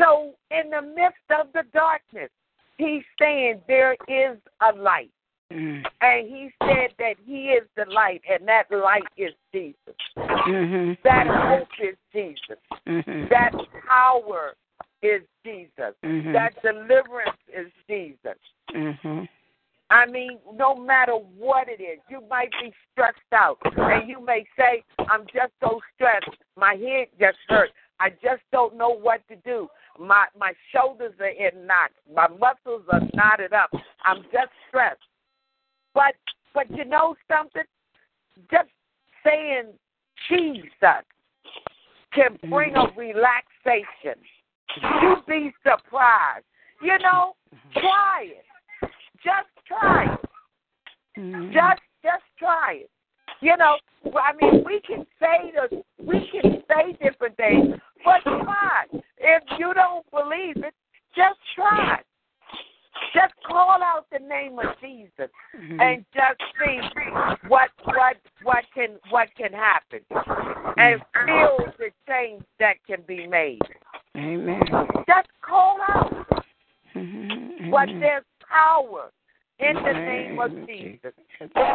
So 0.00 0.36
in 0.50 0.70
the 0.70 0.82
midst 0.82 1.30
of 1.30 1.52
the 1.52 1.64
darkness, 1.64 2.30
he's 2.78 3.04
saying 3.18 3.62
there 3.66 3.96
is 4.06 4.38
a 4.60 4.72
light. 4.72 5.12
Mhm. 5.50 5.84
And 6.00 6.28
he 6.28 6.52
said 6.62 6.94
that 6.98 7.16
he 7.26 7.50
is 7.50 7.66
the 7.74 7.84
light, 7.86 8.22
and 8.28 8.46
that 8.46 8.70
light 8.70 9.08
is 9.16 9.34
Jesus. 9.52 9.96
Mhm. 10.16 11.00
That 11.02 11.26
hope 11.26 11.80
is 11.80 11.96
Jesus. 12.12 12.58
Mhm. 12.86 13.28
That 13.30 13.52
power 13.86 14.54
is 15.02 15.22
Jesus. 15.44 15.94
Mhm. 16.02 16.32
That 16.32 16.60
deliverance 16.62 17.40
is 17.48 17.72
Jesus. 17.88 18.38
Mhm. 18.70 19.28
I 19.90 20.06
mean, 20.06 20.38
no 20.52 20.76
matter 20.76 21.16
what 21.16 21.68
it 21.68 21.80
is, 21.80 21.98
you 22.08 22.20
might 22.30 22.52
be 22.60 22.72
stressed 22.92 23.32
out, 23.32 23.58
and 23.76 24.08
you 24.08 24.20
may 24.20 24.46
say, 24.56 24.84
I'm 25.08 25.26
just 25.26 25.52
so 25.60 25.82
stressed. 25.94 26.28
My 26.56 26.76
head 26.76 27.08
just 27.18 27.38
hurts. 27.48 27.72
I 27.98 28.10
just 28.22 28.42
don't 28.52 28.76
know 28.76 28.90
what 28.90 29.26
to 29.28 29.36
do. 29.36 29.68
My 29.98 30.26
my 30.38 30.54
shoulders 30.72 31.12
are 31.20 31.26
in 31.26 31.66
knots. 31.66 31.94
My 32.14 32.28
muscles 32.28 32.84
are 32.88 33.00
knotted 33.14 33.52
up. 33.52 33.70
I'm 34.04 34.22
just 34.32 34.52
stressed. 34.68 35.02
But 35.94 36.14
but 36.54 36.70
you 36.70 36.84
know 36.84 37.14
something? 37.28 37.62
Just 38.50 38.68
saying 39.24 39.72
Jesus 40.28 41.04
can 42.12 42.38
bring 42.48 42.74
a 42.76 42.86
relaxation. 42.96 44.18
You'd 45.02 45.26
be 45.26 45.52
surprised. 45.62 46.44
You 46.82 46.98
know, 46.98 47.34
try 47.74 48.26
it. 48.26 48.90
Just 49.22 49.48
try 49.66 50.14
it. 50.14 50.30
Mhm. 51.16 51.52
Just 51.52 51.82
just 52.02 52.24
try 52.38 52.84
it. 52.84 52.90
You 53.40 53.56
know, 53.56 53.78
I 54.16 54.32
mean, 54.40 54.64
we 54.64 54.80
can 54.80 55.06
say 55.18 55.52
the 55.52 55.84
we 55.98 56.28
can 56.30 56.62
say 56.68 56.92
different 57.02 57.36
things, 57.36 57.78
but 58.04 58.22
try. 58.22 58.86
If 59.18 59.42
you 59.58 59.74
don't 59.74 60.08
believe 60.10 60.56
it, 60.56 60.74
just 61.14 61.38
try. 61.54 62.02
Just 63.12 63.34
call 63.46 63.82
out 63.82 64.06
the 64.12 64.18
name 64.18 64.58
of 64.58 64.66
Jesus 64.80 65.30
Mhm. 65.54 65.80
and 65.80 66.04
just 66.14 66.40
see 66.58 66.80
what 67.48 67.70
what 67.84 68.16
what 68.42 68.64
can 68.74 68.98
what 69.10 69.28
can 69.34 69.52
happen, 69.52 70.00
and 70.76 71.02
feel 71.26 71.72
the 71.78 71.90
change 72.06 72.44
that 72.58 72.76
can 72.86 73.02
be 73.02 73.26
made. 73.26 73.62
Amen. 74.16 74.62
Just 75.06 75.28
call 75.42 75.78
out, 75.88 76.44
Mhm. 76.94 77.70
but 77.70 77.88
Amen. 77.88 78.00
there's 78.00 78.24
power 78.48 79.10
in 79.58 79.74
the 79.74 79.92
name 79.92 80.38
of 80.38 80.66
Jesus. 80.66 81.14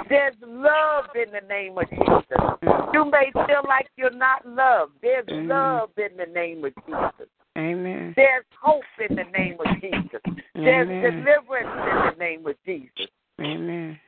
There's 0.09 0.35
love 0.41 1.15
in 1.15 1.31
the 1.31 1.41
name 1.41 1.77
of 1.77 1.89
Jesus. 1.89 2.91
You 2.93 3.05
may 3.05 3.31
feel 3.31 3.63
like 3.67 3.89
you're 3.97 4.09
not 4.09 4.45
loved. 4.45 4.93
There's 5.01 5.25
Mhm. 5.25 5.47
love 5.47 5.91
in 5.97 6.15
the 6.17 6.27
name 6.27 6.65
of 6.65 6.73
Jesus. 6.85 7.29
Amen. 7.57 8.13
There's 8.15 8.45
hope 8.61 8.83
in 9.09 9.15
the 9.15 9.23
name 9.23 9.57
of 9.59 9.81
Jesus. 9.81 10.21
There's 10.55 10.87
Amen. 10.89 11.01
deliverance 11.01 11.69
in 11.69 12.17
the 12.17 12.23
name 12.23 12.47
of 12.47 12.55
Jesus. 12.65 13.07
Amen. 13.39 13.99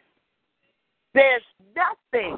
There's 1.14 1.42
nothing 1.76 2.36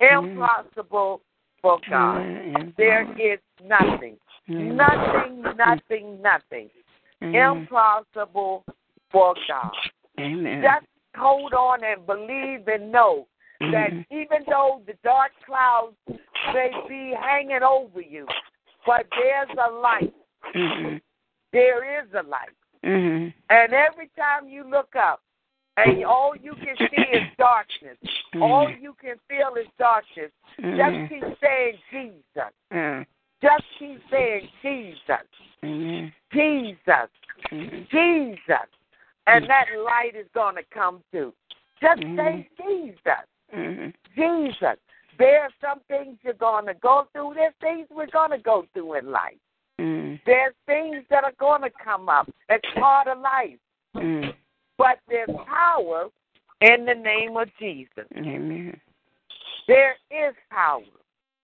impossible 0.00 1.20
for 1.60 1.78
God. 1.90 2.20
Amen. 2.20 2.74
There 2.76 3.02
is 3.20 3.38
nothing. 3.64 4.16
Amen. 4.50 4.76
Nothing, 4.76 5.42
nothing, 5.56 6.22
nothing 6.22 6.70
impossible 7.20 8.64
for 9.10 9.34
God. 9.48 9.72
Amen. 10.18 10.62
Just 10.62 10.86
hold 11.16 11.52
on 11.52 11.80
and 11.84 12.06
believe 12.06 12.66
and 12.68 12.92
know 12.92 13.26
that 13.60 13.92
Mhm. 13.92 14.06
even 14.10 14.44
though 14.44 14.82
the 14.86 14.94
dark 15.04 15.32
clouds 15.44 15.96
may 16.52 16.70
be 16.88 17.12
hanging 17.12 17.62
over 17.62 18.00
you, 18.00 18.26
but 18.86 19.06
there's 19.10 19.50
a 19.58 19.70
light. 19.70 20.14
Mhm. 20.44 21.00
There 21.52 22.02
is 22.02 22.12
a 22.14 22.22
light. 22.22 22.56
Mhm. 22.84 23.32
And 23.50 23.72
every 23.72 24.08
time 24.16 24.48
you 24.48 24.64
look 24.64 24.94
up, 24.96 25.20
and 25.76 26.04
all 26.04 26.34
you 26.36 26.54
can 26.54 26.76
see 26.76 27.02
is 27.02 27.28
darkness, 27.38 27.98
all 28.36 28.66
Mhm. 28.66 28.80
you 28.80 28.94
can 28.94 29.18
feel 29.28 29.54
is 29.54 29.68
darkness, 29.78 30.32
just 30.56 30.96
Mhm. 30.96 31.08
keep 31.08 31.38
saying 31.40 31.78
Jesus. 31.90 32.52
Yeah. 32.70 33.04
Just 33.40 33.64
keep 33.78 34.02
saying 34.10 34.50
Jesus. 34.62 35.26
Jesus. 36.32 37.10
Mhm. 37.50 37.88
Jesus. 37.88 38.68
and 39.26 39.46
that 39.46 39.66
light 39.84 40.16
is 40.16 40.26
going 40.32 40.56
to 40.56 40.62
come 40.72 41.04
to. 41.12 41.34
Just 41.82 42.00
say 42.16 42.48
Jesus. 42.56 43.26
Jesus. 44.16 44.78
There 45.18 45.42
are 45.42 45.50
some 45.60 45.80
things 45.80 46.18
you're 46.22 46.32
going 46.32 46.64
to 46.66 46.74
go 46.74 47.06
through. 47.12 47.34
There's 47.34 47.52
things 47.60 47.86
we're 47.90 48.06
going 48.06 48.30
to 48.30 48.38
go 48.38 48.66
through 48.72 48.94
in 48.94 49.10
life. 49.10 49.36
Mhm. 49.78 50.20
There's 50.26 50.54
things 50.66 51.04
that 51.10 51.24
are 51.24 51.32
going 51.38 51.62
to 51.62 51.70
come 51.82 52.08
up. 52.08 52.28
It's 52.48 52.68
part 52.74 53.06
of 53.08 53.18
life. 53.18 53.58
Mhm. 53.94 54.34
But 54.76 54.98
there's 55.08 55.30
power 55.46 56.08
in 56.60 56.84
the 56.84 56.94
name 56.94 57.36
of 57.36 57.48
Jesus. 57.58 58.06
Amen. 58.16 58.80
There 59.66 59.96
is 60.10 60.34
power. 60.50 60.82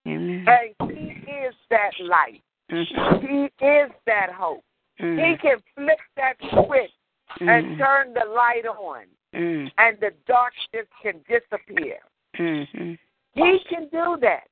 Amen. 0.06 0.46
And 0.48 0.90
He 0.90 1.30
is 1.30 1.54
that 1.70 1.98
light. 2.00 2.42
Mhm. 2.70 3.50
He 3.58 3.66
is 3.66 3.90
that 4.06 4.30
hope. 4.30 4.64
He 4.96 5.04
Mhm. 5.04 5.40
can 5.40 5.62
flip 5.74 6.00
that 6.16 6.36
switch 6.40 6.92
and 7.40 7.66
Mhm. 7.66 7.78
turn 7.78 8.14
the 8.14 8.24
light 8.24 8.66
on, 8.66 9.06
Mhm. 9.32 9.70
and 9.78 9.98
the 10.00 10.12
darkness 10.26 10.86
can 11.02 11.22
disappear. 11.28 12.00
Mhm. 12.36 12.98
He 13.32 13.58
can 13.60 13.88
do 13.88 14.16
that. 14.18 14.48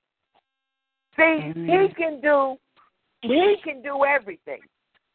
See, 1.17 1.41
he 1.41 1.89
can 1.95 2.21
do 2.21 2.59
he 3.23 3.57
can 3.63 3.83
do 3.83 4.05
everything. 4.05 4.61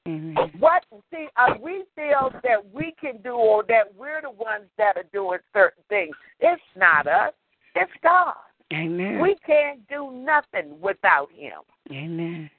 Amen. 0.08 0.36
What 0.60 0.84
see 1.12 1.28
uh, 1.36 1.56
we 1.62 1.84
feel 1.96 2.32
that 2.44 2.64
we 2.74 2.94
can 3.00 3.22
do 3.24 3.32
or 3.32 3.64
that 3.68 3.94
we're 3.98 4.22
the 4.22 4.32
ones 4.32 4.66
that 4.78 4.96
are 4.96 5.06
doing 5.12 5.40
certain 5.54 5.84
things. 5.90 6.16
It's 6.40 6.62
not 6.78 7.08
us. 7.08 7.34
It's 7.76 7.92
God. 8.02 8.34
Amen. 8.74 9.22
We 9.22 9.36
can't 9.46 9.88
do 9.88 10.12
nothing 10.12 10.80
without 10.82 11.30
him. 11.32 11.60
Amen. 11.92 12.50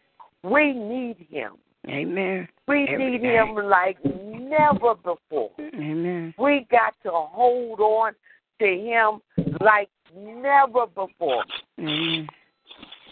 We 0.42 0.72
need 0.72 1.26
him. 1.30 1.52
Amen. 1.88 2.48
We 2.66 2.86
Every 2.88 3.12
need 3.12 3.22
day. 3.22 3.36
him 3.36 3.54
like 3.54 3.98
never 4.04 4.94
before. 4.94 5.50
Amen. 5.58 6.34
We 6.38 6.66
got 6.70 6.94
to 7.04 7.10
hold 7.10 7.80
on 7.80 8.12
to 8.60 8.66
him 8.66 9.20
like 9.60 9.88
never 10.14 10.86
before. 10.86 11.44
Amen. 11.78 12.28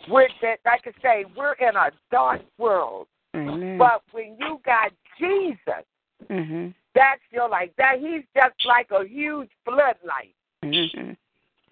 We're 0.08 0.28
that, 0.42 0.58
like 0.64 0.86
I 0.86 0.92
say, 1.02 1.24
we're 1.36 1.54
in 1.54 1.76
a 1.76 1.90
dark 2.10 2.42
world. 2.58 3.06
But 3.32 4.02
when 4.12 4.36
you 4.38 4.60
got 4.64 4.92
Jesus, 5.18 5.84
Mhm. 6.30 6.72
that's 6.94 7.20
your 7.30 7.48
light. 7.48 7.76
That 7.76 7.98
he's 7.98 8.24
just 8.34 8.64
like 8.64 8.90
a 8.90 9.04
huge 9.04 9.50
floodlight. 9.64 10.34
Mhm. 10.62 11.16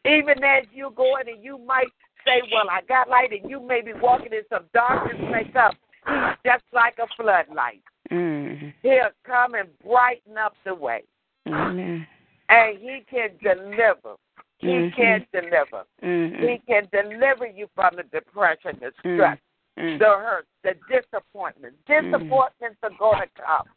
Even 0.05 0.45
as 0.45 0.67
you 0.73 0.91
go 0.91 1.17
in 1.17 1.29
and 1.29 1.43
you 1.43 1.57
might 1.59 1.91
say, 2.27 2.43
Well, 2.53 2.69
I 2.71 2.83
got 2.83 3.09
light 3.09 3.33
and 3.33 3.49
you 3.49 3.61
may 3.61 3.81
be 3.81 3.95
walking 3.95 4.33
in 4.33 4.47
some 4.49 4.67
darkness 4.75 5.19
make 5.31 5.57
up. 5.57 5.75
He's 6.07 6.37
just 6.45 6.65
like 6.73 6.99
a 6.99 7.07
floodlight. 7.17 7.83
Mhm. 8.11 8.75
He'll 8.83 9.11
come 9.25 9.55
and 9.55 9.79
brighten 9.79 10.37
up 10.37 10.55
the 10.65 10.75
way. 10.75 11.05
And 11.47 12.79
he 12.79 13.01
can 13.11 13.31
deliver. 13.43 14.17
He 14.59 14.69
Mhm. 14.69 14.95
can 14.95 15.27
deliver. 15.33 15.85
He 16.01 16.07
Mhm. 16.07 16.67
can 16.67 16.89
deliver 16.93 17.47
you 17.47 17.69
from 17.75 17.97
the 17.97 18.05
depression, 18.05 18.79
the 18.81 18.93
stress, 18.99 19.39
Mhm. 19.77 19.99
the 19.99 20.05
hurt, 20.05 20.47
the 20.63 20.75
disappointment. 20.89 21.75
Disappointments 21.87 22.79
are 22.83 22.91
going 22.91 23.21
to 23.21 23.29
come. 23.43 23.69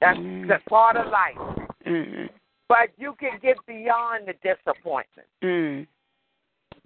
That's 0.00 0.18
Mm. 0.18 0.46
the 0.46 0.58
part 0.70 0.96
of 0.96 1.06
life. 1.08 1.36
But 2.68 2.90
you 2.98 3.14
can 3.14 3.38
get 3.38 3.64
beyond 3.66 4.26
the 4.26 4.34
disappointment. 4.34 5.26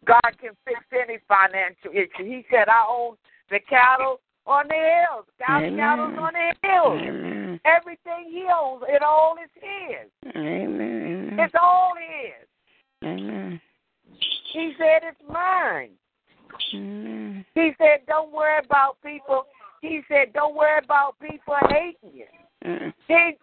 God 0.04 0.38
can 0.38 0.56
fix 0.64 0.80
any 0.92 1.18
financial 1.18 1.90
issue. 1.92 2.24
He 2.24 2.46
said, 2.50 2.68
I 2.68 2.84
own 2.88 3.16
the 3.50 3.60
cattle 3.60 4.20
on 4.46 4.66
the 4.68 4.74
hills. 4.74 5.26
Cattle 5.38 5.68
Amen. 5.68 5.78
cattle's 5.78 6.18
on 6.18 6.32
the 6.32 6.68
hills. 6.68 7.02
Amen. 7.02 7.60
Everything 7.64 8.24
he 8.30 8.46
owns, 8.52 8.82
it 8.88 9.02
all 9.02 9.36
is 9.42 9.50
his. 9.54 10.10
Amen. 10.34 11.36
It's 11.38 11.54
all 11.54 11.94
his. 11.94 12.48
Amen. 13.02 13.60
He 14.52 14.72
said, 14.78 15.02
It's 15.02 15.20
mine. 15.28 15.90
Amen. 16.74 17.44
He 17.54 17.72
said, 17.78 18.00
Don't 18.06 18.32
worry 18.32 18.58
about 18.64 18.98
people. 19.04 19.44
He 19.80 20.00
said, 20.08 20.32
Don't 20.32 20.54
worry 20.54 20.78
about 20.82 21.16
people 21.20 21.54
hating 21.68 22.12
you. 22.14 22.26
He 23.08 23.36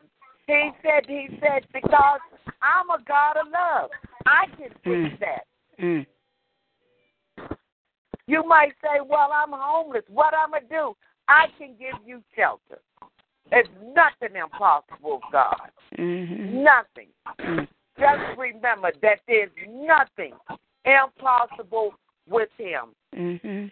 he 0.48 0.72
said 0.82 1.06
he 1.08 1.28
said 1.42 1.66
because 1.74 2.20
I'm 2.62 2.90
a 2.90 3.04
God 3.08 3.38
of 3.38 3.48
love. 3.52 3.90
I 4.26 4.46
can 4.58 4.70
fix 4.84 5.16
Mm. 5.16 5.20
that. 5.20 5.46
Mhm. 5.80 6.06
You 8.28 8.44
might 8.44 8.74
say, 8.82 9.02
Well, 9.02 9.32
I'm 9.34 9.52
homeless. 9.52 10.04
What 10.08 10.34
I'm 10.34 10.52
gonna 10.52 10.66
do? 10.70 10.96
I 11.28 11.48
can 11.58 11.76
give 11.78 11.96
you 12.06 12.24
shelter. 12.36 12.80
It's 13.52 13.70
nothing 13.96 14.36
impossible, 14.36 15.22
God. 15.32 15.72
Mhm. 15.98 16.64
Nothing. 16.64 17.10
Just 18.00 18.38
remember 18.38 18.92
that 19.02 19.20
there's 19.28 19.50
nothing 19.68 20.34
impossible 20.86 21.94
with 22.28 22.50
him. 22.58 22.96
Mhm. 23.14 23.72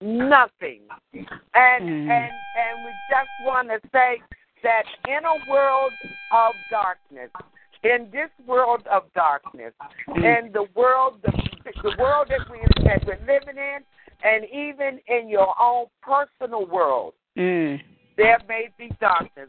Nothing. 0.00 0.82
And 1.54 1.84
Mm. 1.84 2.10
and 2.10 2.40
and 2.54 2.84
we 2.84 2.92
just 3.08 3.30
want 3.38 3.68
to 3.68 3.80
say 3.90 4.20
that 4.62 4.84
in 5.06 5.24
a 5.24 5.36
world 5.46 5.94
of 6.30 6.56
darkness, 6.68 7.30
in 7.82 8.10
this 8.10 8.30
world 8.46 8.86
of 8.88 9.12
darkness, 9.12 9.74
Mm. 10.08 10.24
in 10.24 10.52
the 10.52 10.64
world 10.74 11.22
the, 11.22 11.32
the 11.82 11.96
world 11.98 12.28
that 12.28 12.48
we 12.50 12.58
that 12.84 13.04
we're 13.06 13.18
living 13.26 13.56
in, 13.56 13.84
and 14.22 14.44
even 14.46 14.98
in 15.06 15.28
your 15.28 15.54
own 15.60 15.86
personal 16.00 16.66
world, 16.66 17.14
Mhm. 17.36 17.80
there 18.16 18.38
may 18.48 18.68
be 18.76 18.88
darkness. 19.00 19.48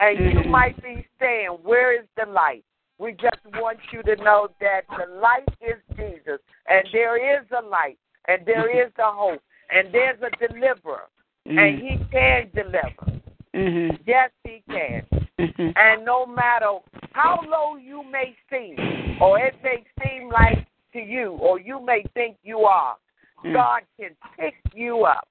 And 0.00 0.18
you 0.18 0.40
Mhm. 0.40 0.50
might 0.50 0.82
be 0.82 1.06
saying, 1.20 1.50
Where 1.62 1.92
is 1.92 2.08
the 2.16 2.26
light? 2.26 2.64
We 3.02 3.10
just 3.14 3.40
want 3.54 3.78
you 3.92 4.00
to 4.04 4.14
know 4.22 4.48
that 4.60 4.82
the 4.96 5.12
light 5.20 5.48
is 5.60 5.74
Jesus, 5.96 6.38
and 6.68 6.86
there 6.92 7.16
is 7.16 7.44
a 7.50 7.60
light, 7.60 7.98
and 8.28 8.46
there 8.46 8.70
is 8.70 8.92
a 8.96 9.10
hope, 9.10 9.42
and 9.74 9.88
there's 9.92 10.20
a 10.22 10.30
deliverer, 10.46 11.08
and 11.46 11.58
Mhm. 11.58 11.80
he 11.80 11.98
can 12.12 12.48
deliver. 12.54 13.20
Mhm. 13.52 13.98
Yes, 14.06 14.30
he 14.44 14.62
can. 14.70 15.04
Mhm. 15.36 15.72
And 15.74 16.04
no 16.04 16.26
matter 16.26 16.78
how 17.10 17.40
low 17.48 17.74
you 17.74 18.04
may 18.04 18.36
seem, 18.48 18.76
or 19.20 19.36
it 19.36 19.60
may 19.64 19.84
seem 20.00 20.30
like 20.30 20.64
to 20.92 21.00
you, 21.00 21.32
or 21.40 21.58
you 21.58 21.80
may 21.80 22.04
think 22.14 22.36
you 22.44 22.64
are, 22.66 22.96
Mm. 23.42 23.52
God 23.52 23.82
can 23.98 24.14
pick 24.38 24.54
you 24.74 25.04
up. 25.04 25.26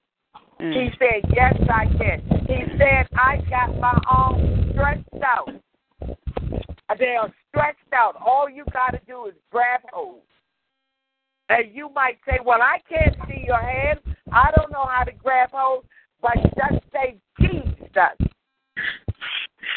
He 0.60 0.90
Mm. 0.90 0.98
said, 1.00 1.22
Yes, 1.34 1.56
I 1.70 1.86
can. 1.86 2.20
He 2.50 2.78
said, 2.78 3.08
I 3.16 3.38
got 3.50 3.74
my 3.78 3.98
arms 4.08 4.72
stretched 4.72 5.24
out. 5.24 5.50
They 7.00 7.16
are 7.16 7.32
stretched 7.50 7.94
out. 7.94 8.16
All 8.24 8.50
you 8.50 8.64
got 8.74 8.92
to 8.92 9.00
do 9.08 9.26
is 9.26 9.34
grab 9.52 9.82
hold. 9.92 10.22
And 11.50 11.74
you 11.74 11.90
might 11.94 12.18
say, 12.26 12.40
Well, 12.44 12.62
I 12.62 12.80
can't 12.88 13.16
see 13.28 13.44
your 13.46 13.62
hand. 13.62 14.00
I 14.32 14.52
don't 14.56 14.72
know 14.72 14.86
how 14.90 15.04
to 15.04 15.12
grab 15.12 15.50
hold. 15.52 15.86
But 16.22 16.36
just 16.36 16.84
say, 16.94 17.18
Jesus, 17.40 18.30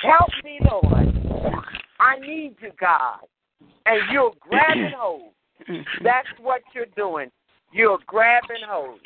help 0.02 0.30
me, 0.44 0.58
Lord. 0.70 1.14
I 1.98 2.18
need 2.18 2.56
you, 2.60 2.70
God. 2.78 3.20
And 3.86 4.00
you're 4.12 4.32
grabbing 4.40 4.92
hold. 4.96 5.32
That's 6.02 6.28
what 6.40 6.62
you're 6.74 6.86
doing. 6.96 7.30
You're 7.72 7.98
grabbing 8.06 8.62
hold. 8.68 9.00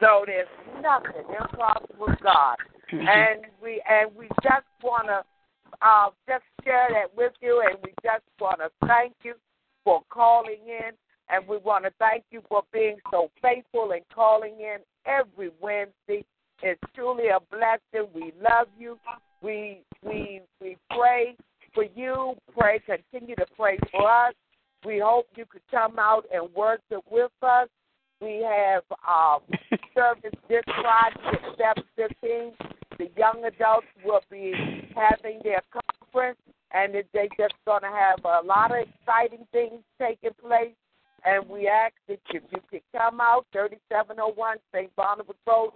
So 0.00 0.24
there's 0.26 0.48
nothing 0.82 1.24
impossible 1.28 2.14
God. 2.22 2.56
And 2.90 3.46
we 3.62 3.82
and 3.88 4.10
we 4.16 4.28
just 4.42 4.66
wanna 4.82 5.22
uh 5.82 6.10
just 6.28 6.44
share 6.64 6.88
that 6.90 7.16
with 7.16 7.32
you 7.40 7.62
and 7.68 7.78
we 7.82 7.90
just 8.02 8.24
wanna 8.40 8.68
thank 8.86 9.14
you 9.22 9.34
for 9.84 10.02
calling 10.10 10.60
in 10.66 10.92
and 11.30 11.46
we 11.46 11.58
wanna 11.58 11.90
thank 11.98 12.24
you 12.30 12.42
for 12.48 12.62
being 12.72 12.96
so 13.10 13.30
faithful 13.42 13.92
and 13.92 14.02
calling 14.14 14.54
in 14.60 14.78
every 15.06 15.50
Wednesday. 15.60 16.24
It's 16.62 16.80
truly 16.94 17.28
a 17.28 17.38
blessing. 17.50 18.08
We 18.14 18.32
love 18.40 18.68
you. 18.78 18.98
We 19.42 19.82
we 20.02 20.40
we 20.60 20.76
pray 20.90 21.36
for 21.74 21.84
you. 21.94 22.34
Pray, 22.56 22.80
continue 22.80 23.36
to 23.36 23.46
pray 23.56 23.78
for 23.92 24.10
us. 24.10 24.34
We 24.84 25.00
hope 25.00 25.26
you 25.36 25.44
could 25.46 25.62
come 25.70 25.98
out 25.98 26.24
and 26.32 26.48
worship 26.54 27.04
with 27.10 27.30
us. 27.42 27.68
We 28.20 28.44
have 28.44 28.82
um, 29.06 29.40
service 29.94 30.38
this 30.48 30.62
Friday 30.66 31.38
seven 31.56 31.84
fifteen. 31.94 32.52
The 32.98 33.08
young 33.16 33.44
adults 33.44 33.86
will 34.04 34.22
be 34.30 34.52
having 34.94 35.40
their 35.44 35.62
conference, 35.70 36.40
and 36.72 36.94
it- 36.96 37.10
they 37.12 37.28
just 37.38 37.54
going 37.64 37.82
to 37.82 37.88
have 37.88 38.24
a 38.24 38.42
lot 38.42 38.72
of 38.72 38.78
exciting 38.88 39.46
things 39.52 39.82
taking 39.98 40.34
place. 40.34 40.74
And 41.24 41.48
we 41.48 41.68
ask 41.68 41.94
that 42.08 42.20
if 42.30 42.42
you 42.52 42.60
could 42.70 42.82
come 42.92 43.20
out, 43.20 43.46
thirty-seven 43.52 44.18
oh 44.20 44.28
one 44.34 44.58
St. 44.72 44.94
Barnabas 44.96 45.36
Road, 45.46 45.72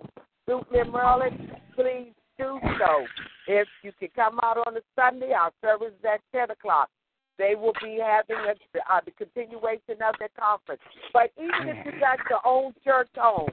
Brooklyn, 0.47 0.91
Maryland, 0.93 1.57
please 1.75 2.13
do 2.39 2.61
so. 2.79 3.07
If 3.47 3.69
you 3.83 3.93
could 3.99 4.15
come 4.15 4.39
out 4.43 4.59
on 4.67 4.77
a 4.77 4.81
Sunday, 4.95 5.33
our 5.33 5.53
service 5.61 5.93
is 5.99 6.05
at 6.05 6.21
ten 6.33 6.51
o'clock. 6.51 6.91
They 7.39 7.55
will 7.57 7.73
be 7.83 7.99
having 8.01 8.37
a, 8.37 8.55
uh, 8.93 9.01
the 9.05 9.11
continuation 9.13 10.01
of 10.03 10.15
their 10.19 10.29
conference. 10.39 10.83
But 11.13 11.33
even 11.37 11.69
if 11.69 11.87
you 11.87 11.99
got 11.99 12.19
your 12.31 12.41
own 12.45 12.75
church 12.85 13.09
home, 13.17 13.49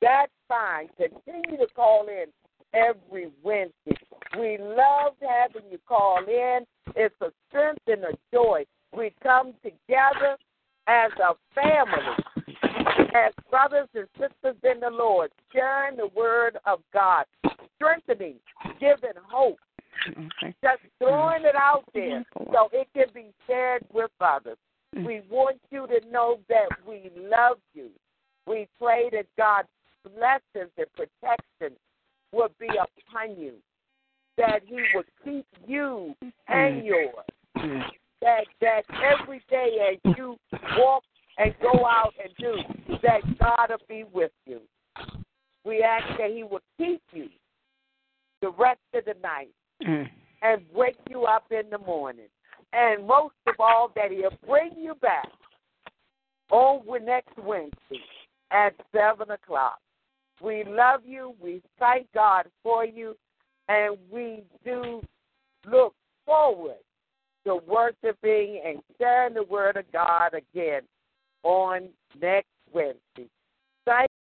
that's 0.00 0.32
fine. 0.48 0.88
Continue 0.96 1.58
to 1.58 1.66
call 1.74 2.08
in 2.08 2.26
every 2.74 3.30
Wednesday. 3.42 3.96
We 4.38 4.58
love 4.58 5.14
having 5.20 5.70
you 5.70 5.78
call 5.86 6.18
in. 6.26 6.60
It's 6.96 7.14
a 7.20 7.30
strength 7.48 7.82
and 7.86 8.04
a 8.04 8.12
joy. 8.32 8.64
We 8.96 9.12
come 9.22 9.54
together 9.62 10.36
as 10.86 11.10
a 11.22 11.34
family, 11.54 12.24
as 13.14 13.32
brothers 13.50 13.88
and 13.94 14.06
sisters 14.18 14.56
in 14.64 14.80
the 14.80 14.90
Lord, 14.90 15.30
sharing 15.52 15.96
the 15.96 16.08
word 16.16 16.58
of 16.64 16.80
God, 16.92 17.26
strengthening, 17.76 18.36
giving 18.80 19.10
hope, 19.30 19.58
Okay. 20.08 20.54
just 20.62 20.80
throwing 20.98 21.44
it 21.44 21.56
out 21.56 21.84
there 21.92 22.24
so 22.52 22.68
it 22.72 22.88
can 22.94 23.06
be 23.12 23.32
shared 23.46 23.82
with 23.92 24.10
others. 24.20 24.56
Mm. 24.94 25.04
We 25.06 25.22
want 25.28 25.60
you 25.70 25.86
to 25.86 26.00
know 26.10 26.38
that 26.48 26.68
we 26.86 27.10
love 27.16 27.58
you. 27.74 27.90
We 28.46 28.68
pray 28.80 29.10
that 29.10 29.26
God 29.36 29.66
blesses 30.04 30.70
and 30.76 30.86
protection 30.96 31.76
will 32.32 32.50
be 32.58 32.68
upon 32.68 33.38
you, 33.40 33.54
that 34.36 34.60
He 34.66 34.76
will 34.94 35.04
keep 35.24 35.46
you 35.66 36.14
and 36.48 36.84
yours, 36.84 37.14
Mm. 37.56 37.82
that 38.20 38.44
that 38.60 38.82
every 39.02 39.42
day 39.48 39.98
as 40.04 40.16
you 40.16 40.38
walk 40.76 41.02
and 41.38 41.54
go 41.60 41.86
out 41.86 42.14
and 42.22 42.32
do, 42.36 42.62
that 43.02 43.20
God 43.38 43.70
will 43.70 43.86
be 43.88 44.04
with 44.04 44.32
you. 44.46 44.60
We 45.64 45.82
ask 45.82 46.06
that 46.18 46.30
He 46.30 46.44
will 46.44 46.62
keep 46.76 47.02
you 47.12 47.28
the 48.40 48.50
rest 48.50 48.80
of 48.94 49.04
the 49.04 49.14
night 49.22 49.54
Mm. 49.82 50.10
and 50.42 50.64
wake 50.72 50.98
you 51.08 51.24
up 51.24 51.50
in 51.50 51.68
the 51.70 51.78
morning. 51.78 52.28
And 52.72 53.06
most 53.06 53.34
of 53.46 53.54
all, 53.58 53.88
that 53.96 54.10
He'll 54.10 54.30
bring 54.46 54.76
you 54.76 54.94
back 54.96 55.28
over 56.50 56.98
next 56.98 57.36
Wednesday 57.38 58.02
at 58.50 58.74
7 58.92 59.30
o'clock. 59.30 59.80
We 60.40 60.64
love 60.64 61.00
you. 61.04 61.34
We 61.40 61.62
thank 61.78 62.06
God 62.12 62.46
for 62.62 62.84
you. 62.84 63.16
And 63.68 63.96
we 64.10 64.42
do 64.64 65.02
look 65.66 65.94
forward 66.24 66.76
to 67.46 67.56
worshiping 67.66 68.62
and 68.64 68.78
sharing 68.98 69.34
the 69.34 69.42
word 69.42 69.76
of 69.76 69.90
God 69.92 70.34
again 70.34 70.82
on 71.42 71.88
next 72.20 72.48
Wednesday. 72.72 73.28